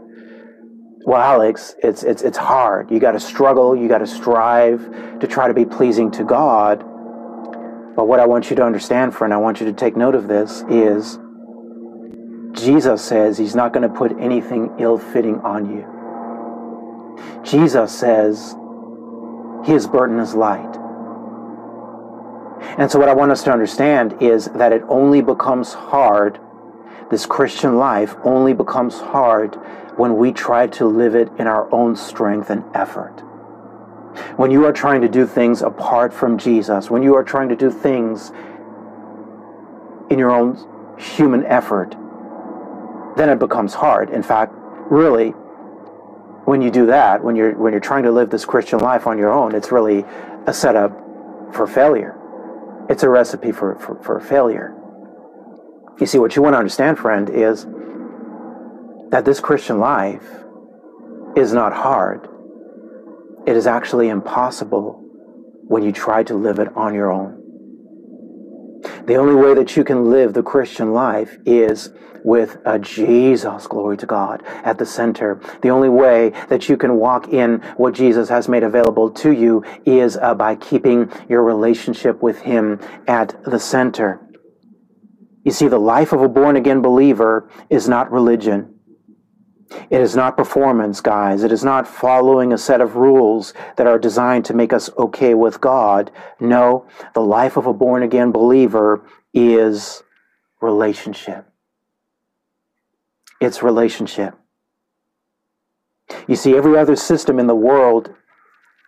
well, 1.05 1.21
Alex, 1.21 1.75
it's, 1.83 2.03
it's, 2.03 2.21
it's 2.21 2.37
hard. 2.37 2.89
You 2.91 2.99
got 2.99 3.11
to 3.11 3.19
struggle, 3.19 3.75
you 3.75 3.87
got 3.87 3.99
to 3.99 4.07
strive 4.07 5.19
to 5.19 5.27
try 5.27 5.47
to 5.47 5.53
be 5.53 5.65
pleasing 5.65 6.11
to 6.11 6.23
God. 6.23 6.79
But 7.95 8.07
what 8.07 8.19
I 8.19 8.25
want 8.25 8.49
you 8.49 8.55
to 8.55 8.63
understand, 8.63 9.13
friend, 9.13 9.33
I 9.33 9.37
want 9.37 9.59
you 9.59 9.65
to 9.67 9.73
take 9.73 9.95
note 9.95 10.15
of 10.15 10.27
this 10.27 10.63
is 10.69 11.19
Jesus 12.61 13.03
says 13.03 13.37
he's 13.37 13.55
not 13.55 13.73
going 13.73 13.87
to 13.87 13.93
put 13.93 14.17
anything 14.19 14.75
ill 14.79 14.97
fitting 14.97 15.39
on 15.41 15.69
you. 15.69 15.85
Jesus 17.43 17.97
says 17.97 18.55
his 19.65 19.87
burden 19.87 20.19
is 20.19 20.35
light. 20.35 20.75
And 22.77 22.91
so, 22.91 22.99
what 22.99 23.09
I 23.09 23.13
want 23.13 23.31
us 23.31 23.43
to 23.43 23.51
understand 23.51 24.21
is 24.21 24.45
that 24.45 24.71
it 24.73 24.83
only 24.89 25.21
becomes 25.21 25.73
hard, 25.73 26.39
this 27.09 27.25
Christian 27.25 27.77
life 27.77 28.15
only 28.23 28.53
becomes 28.53 28.99
hard 28.99 29.55
when 29.97 30.17
we 30.17 30.31
try 30.31 30.67
to 30.67 30.85
live 30.85 31.15
it 31.15 31.29
in 31.37 31.47
our 31.47 31.73
own 31.73 31.95
strength 31.95 32.49
and 32.49 32.63
effort. 32.73 33.19
When 34.37 34.51
you 34.51 34.65
are 34.65 34.73
trying 34.73 35.01
to 35.01 35.09
do 35.09 35.25
things 35.25 35.61
apart 35.61 36.13
from 36.13 36.37
Jesus, 36.37 36.89
when 36.89 37.03
you 37.03 37.15
are 37.15 37.23
trying 37.23 37.49
to 37.49 37.55
do 37.55 37.69
things 37.69 38.31
in 40.09 40.17
your 40.17 40.31
own 40.31 40.97
human 40.97 41.45
effort, 41.45 41.95
then 43.19 43.29
it 43.29 43.39
becomes 43.39 43.73
hard. 43.73 44.09
In 44.09 44.23
fact, 44.23 44.53
really, 44.89 45.29
when 46.45 46.61
you 46.61 46.71
do 46.71 46.85
that, 46.87 47.23
when 47.23 47.35
you're 47.35 47.55
when 47.57 47.73
you're 47.73 47.81
trying 47.81 48.03
to 48.03 48.11
live 48.11 48.29
this 48.29 48.45
Christian 48.45 48.79
life 48.79 49.05
on 49.05 49.17
your 49.17 49.31
own, 49.31 49.53
it's 49.53 49.71
really 49.71 50.05
a 50.47 50.53
setup 50.53 50.91
for 51.53 51.67
failure. 51.67 52.15
It's 52.89 53.03
a 53.03 53.09
recipe 53.09 53.51
for, 53.51 53.75
for, 53.75 54.01
for 54.01 54.19
failure. 54.19 54.75
You 55.99 56.07
see, 56.07 56.17
what 56.17 56.35
you 56.35 56.41
want 56.41 56.53
to 56.53 56.57
understand, 56.57 56.97
friend, 56.97 57.29
is 57.29 57.67
that 59.11 59.25
this 59.25 59.39
Christian 59.39 59.79
life 59.79 60.27
is 61.35 61.53
not 61.53 61.73
hard. 61.73 62.27
It 63.45 63.55
is 63.55 63.67
actually 63.67 64.09
impossible 64.09 65.03
when 65.67 65.83
you 65.83 65.91
try 65.91 66.23
to 66.23 66.33
live 66.35 66.57
it 66.57 66.75
on 66.75 66.95
your 66.95 67.11
own. 67.11 67.38
The 69.05 69.15
only 69.15 69.35
way 69.35 69.53
that 69.53 69.75
you 69.75 69.83
can 69.83 70.09
live 70.09 70.33
the 70.33 70.43
Christian 70.43 70.93
life 70.93 71.37
is 71.45 71.89
with 72.23 72.57
a 72.65 72.79
Jesus, 72.79 73.67
glory 73.67 73.97
to 73.97 74.05
God, 74.05 74.43
at 74.63 74.77
the 74.77 74.85
center. 74.85 75.39
The 75.61 75.69
only 75.69 75.89
way 75.89 76.31
that 76.49 76.69
you 76.69 76.77
can 76.77 76.95
walk 76.95 77.29
in 77.29 77.59
what 77.77 77.93
Jesus 77.93 78.29
has 78.29 78.47
made 78.47 78.63
available 78.63 79.11
to 79.11 79.31
you 79.31 79.63
is 79.85 80.17
uh, 80.17 80.35
by 80.35 80.55
keeping 80.55 81.11
your 81.27 81.43
relationship 81.43 82.21
with 82.21 82.39
Him 82.39 82.79
at 83.07 83.41
the 83.43 83.59
center. 83.59 84.21
You 85.43 85.51
see, 85.51 85.67
the 85.67 85.79
life 85.79 86.11
of 86.11 86.21
a 86.21 86.29
born 86.29 86.55
again 86.55 86.81
believer 86.81 87.49
is 87.69 87.87
not 87.87 88.11
religion. 88.11 88.78
It 89.71 90.01
is 90.01 90.15
not 90.15 90.35
performance, 90.37 90.99
guys. 91.01 91.43
It 91.43 91.51
is 91.51 91.63
not 91.63 91.87
following 91.87 92.51
a 92.51 92.57
set 92.57 92.81
of 92.81 92.95
rules 92.95 93.53
that 93.75 93.87
are 93.87 93.99
designed 93.99 94.45
to 94.45 94.53
make 94.53 94.73
us 94.73 94.89
okay 94.97 95.33
with 95.33 95.61
God. 95.61 96.11
No, 96.39 96.87
the 97.13 97.21
life 97.21 97.55
of 97.55 97.65
a 97.65 97.73
born 97.73 98.01
again 98.01 98.31
believer 98.31 99.05
is 99.33 100.03
relationship. 100.59 101.45
It's 103.39 103.61
relationship. 103.61 104.35
You 106.27 106.35
see, 106.35 106.55
every 106.55 106.77
other 106.77 106.95
system 106.95 107.39
in 107.39 107.47
the 107.47 107.55
world 107.55 108.13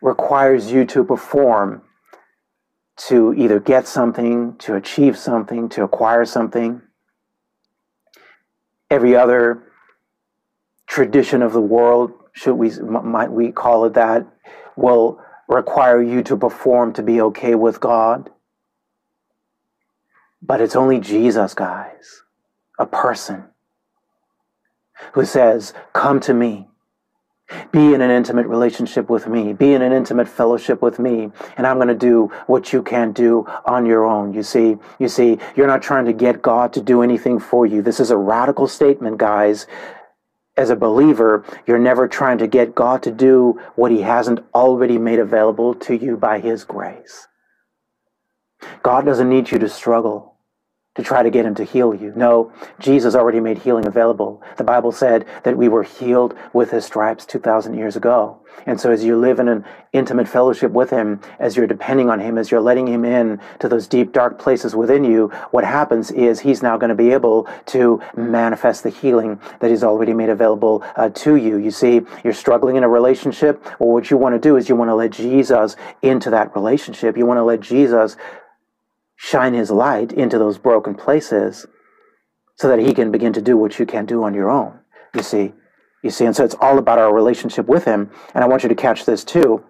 requires 0.02 0.72
you 0.72 0.86
to 0.86 1.04
perform 1.04 1.84
to 3.08 3.34
either 3.34 3.60
get 3.60 3.88
something, 3.88 4.56
to 4.58 4.76
achieve 4.76 5.18
something, 5.18 5.70
to 5.70 5.84
acquire 5.84 6.26
something. 6.26 6.82
Every 8.90 9.16
other 9.16 9.71
tradition 10.92 11.42
of 11.42 11.54
the 11.54 11.62
world, 11.62 12.12
should 12.34 12.56
we 12.56 12.70
might 12.82 13.32
we 13.32 13.50
call 13.50 13.86
it 13.86 13.94
that, 13.94 14.28
will 14.76 15.22
require 15.48 16.02
you 16.02 16.22
to 16.22 16.36
perform 16.36 16.92
to 16.92 17.02
be 17.02 17.22
okay 17.22 17.56
with 17.56 17.80
God. 17.80 18.30
But 20.42 20.60
it's 20.60 20.76
only 20.76 21.00
Jesus, 21.00 21.54
guys, 21.54 22.24
a 22.78 22.86
person 22.86 23.46
who 25.14 25.24
says, 25.24 25.74
Come 25.94 26.20
to 26.22 26.34
me. 26.34 26.68
Be 27.72 27.94
in 27.94 28.02
an 28.02 28.12
intimate 28.12 28.48
relationship 28.48 29.10
with 29.10 29.28
me. 29.28 29.54
Be 29.54 29.74
in 29.74 29.82
an 29.82 29.92
intimate 29.94 30.28
fellowship 30.28 30.82
with 30.82 31.00
me. 31.00 31.32
And 31.58 31.68
I'm 31.68 31.78
going 31.78 31.90
to 31.90 31.96
do 31.96 32.32
what 32.48 32.72
you 32.72 32.82
can't 32.82 33.14
do 33.14 33.46
on 33.66 33.86
your 33.86 34.06
own. 34.06 34.34
You 34.34 34.44
see, 34.44 34.78
you 35.00 35.10
see, 35.10 35.38
you're 35.56 35.68
not 35.68 35.82
trying 35.82 36.06
to 36.06 36.14
get 36.14 36.42
God 36.42 36.72
to 36.74 36.82
do 36.82 37.02
anything 37.02 37.40
for 37.40 37.66
you. 37.66 37.82
This 37.82 38.00
is 38.00 38.10
a 38.10 38.16
radical 38.16 38.68
statement, 38.70 39.18
guys. 39.18 39.68
As 40.58 40.70
a 40.70 40.76
believer, 40.76 41.46
you're 41.66 41.80
never 41.80 42.08
trying 42.08 42.38
to 42.40 42.48
get 42.48 42.76
God 42.76 43.04
to 43.04 43.12
do 43.12 43.60
what 43.76 43.92
he 43.92 44.02
hasn't 44.02 44.40
already 44.54 44.98
made 44.98 45.20
available 45.20 45.74
to 45.76 45.96
you 45.96 46.18
by 46.18 46.40
his 46.40 46.66
grace. 46.66 47.28
God 48.84 49.06
doesn't 49.06 49.30
need 49.30 49.52
you 49.52 49.60
to 49.60 49.70
struggle 49.70 50.31
to 50.96 51.04
try 51.04 51.24
to 51.24 51.30
get 51.30 51.46
him 51.46 51.56
to 51.56 51.64
heal 51.64 51.96
you. 51.96 52.12
No, 52.16 52.52
Jesus 52.80 53.16
already 53.16 53.40
made 53.40 53.60
healing 53.60 53.88
available. 53.88 54.44
The 54.58 54.66
Bible 54.66 54.92
said 54.92 55.26
that 55.44 55.58
we 55.58 55.70
were 55.70 55.84
healed 55.84 56.36
with 56.52 56.72
his 56.72 56.86
stripes 56.86 57.26
2,000 57.26 57.76
years 57.76 57.96
ago. 57.96 58.42
And 58.66 58.80
so 58.80 58.92
as 58.92 59.04
you 59.04 59.18
live 59.18 59.40
in 59.40 59.48
an 59.48 59.64
intimate 59.94 60.28
fellowship 60.28 60.72
with 60.72 60.90
him, 60.90 61.22
as 61.40 61.56
you're 61.56 61.68
depending 61.68 62.10
on 62.10 62.20
him, 62.20 62.38
as 62.38 62.52
you're 62.52 62.62
letting 62.62 62.88
him 62.88 63.06
in 63.06 63.40
to 63.60 63.70
those 63.70 63.88
deep, 63.88 64.12
dark 64.12 64.38
places 64.38 64.76
within 64.76 65.06
you, 65.06 65.30
what 65.52 65.64
happens 65.64 66.12
is 66.12 66.42
he's 66.42 66.62
now 66.62 66.78
going 66.78 66.90
to 66.90 66.96
be 66.96 67.12
able 67.12 67.48
to 67.68 68.02
manifest 68.16 68.84
the 68.84 68.90
healing 68.90 69.40
that 69.62 69.70
he's 69.70 69.84
already 69.84 70.14
made 70.14 70.30
available 70.30 70.84
uh, 70.98 71.10
to 71.10 71.38
you. 71.38 71.58
You 71.58 71.72
see, 71.72 72.02
you're 72.24 72.34
struggling 72.34 72.76
in 72.76 72.84
a 72.84 72.90
relationship. 72.90 73.64
Well, 73.80 73.90
what 73.90 74.12
you 74.12 74.18
want 74.18 74.36
to 74.36 74.40
do 74.40 74.58
is 74.58 74.68
you 74.68 74.76
want 74.76 74.90
to 74.90 74.96
let 74.96 75.12
Jesus 75.12 75.76
into 76.02 76.30
that 76.32 76.54
relationship. 76.54 77.18
You 77.18 77.26
want 77.26 77.38
to 77.38 77.44
let 77.44 77.62
Jesus 77.62 78.18
shine 79.24 79.54
his 79.54 79.70
light 79.70 80.12
into 80.12 80.40
those 80.40 80.58
broken 80.58 80.96
places 80.96 81.68
so 82.56 82.68
that 82.68 82.80
he 82.80 82.92
can 82.92 83.12
begin 83.12 83.32
to 83.32 83.42
do 83.42 83.56
what 83.56 83.78
you 83.78 83.86
can't 83.86 84.10
do 84.10 84.24
on 84.24 84.34
your 84.34 84.50
own. 84.50 84.80
You 85.14 85.22
see, 85.22 85.54
you 86.04 86.10
see, 86.10 86.26
and 86.26 86.36
so 86.36 86.44
it's 86.44 86.56
all 86.60 86.80
about 86.80 86.98
our 86.98 87.14
relationship 87.14 87.68
with 87.68 87.86
him. 87.86 88.10
And 88.34 88.44
I 88.44 88.48
want 88.48 88.64
you 88.64 88.70
to 88.70 88.74
catch 88.74 89.06
this 89.06 89.24
too 89.24 89.64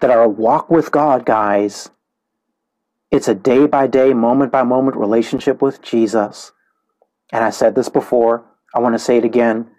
that 0.00 0.10
our 0.10 0.28
walk 0.28 0.68
with 0.68 0.90
God, 0.90 1.24
guys, 1.24 1.88
it's 3.10 3.28
a 3.28 3.34
day 3.34 3.66
by 3.66 3.86
day, 3.86 4.12
moment 4.12 4.52
by 4.52 4.62
moment 4.62 4.98
relationship 4.98 5.62
with 5.62 5.80
Jesus. 5.80 6.52
And 7.32 7.42
I 7.42 7.48
said 7.48 7.74
this 7.74 7.88
before, 7.88 8.44
I 8.74 8.80
want 8.80 8.94
to 8.94 8.98
say 8.98 9.16
it 9.16 9.24
again. 9.24 9.70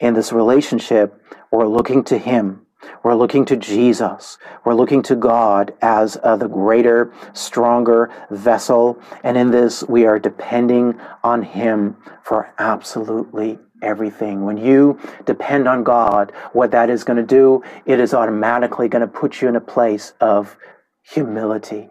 In 0.00 0.12
this 0.12 0.34
relationship, 0.34 1.18
we're 1.50 1.66
looking 1.66 2.04
to 2.04 2.18
him 2.18 2.66
we're 3.02 3.14
looking 3.14 3.44
to 3.46 3.56
Jesus. 3.56 4.38
We're 4.64 4.74
looking 4.74 5.02
to 5.02 5.16
God 5.16 5.74
as 5.82 6.18
uh, 6.22 6.36
the 6.36 6.48
greater, 6.48 7.12
stronger 7.32 8.10
vessel. 8.30 9.00
And 9.24 9.36
in 9.36 9.50
this, 9.50 9.82
we 9.84 10.06
are 10.06 10.18
depending 10.18 10.98
on 11.22 11.42
Him 11.42 11.96
for 12.22 12.52
absolutely 12.58 13.58
everything. 13.82 14.44
When 14.44 14.56
you 14.56 14.98
depend 15.24 15.66
on 15.66 15.84
God, 15.84 16.32
what 16.52 16.70
that 16.72 16.90
is 16.90 17.04
going 17.04 17.16
to 17.16 17.22
do, 17.22 17.62
it 17.86 18.00
is 18.00 18.14
automatically 18.14 18.88
going 18.88 19.02
to 19.02 19.08
put 19.08 19.40
you 19.40 19.48
in 19.48 19.56
a 19.56 19.60
place 19.60 20.12
of 20.20 20.56
humility. 21.02 21.90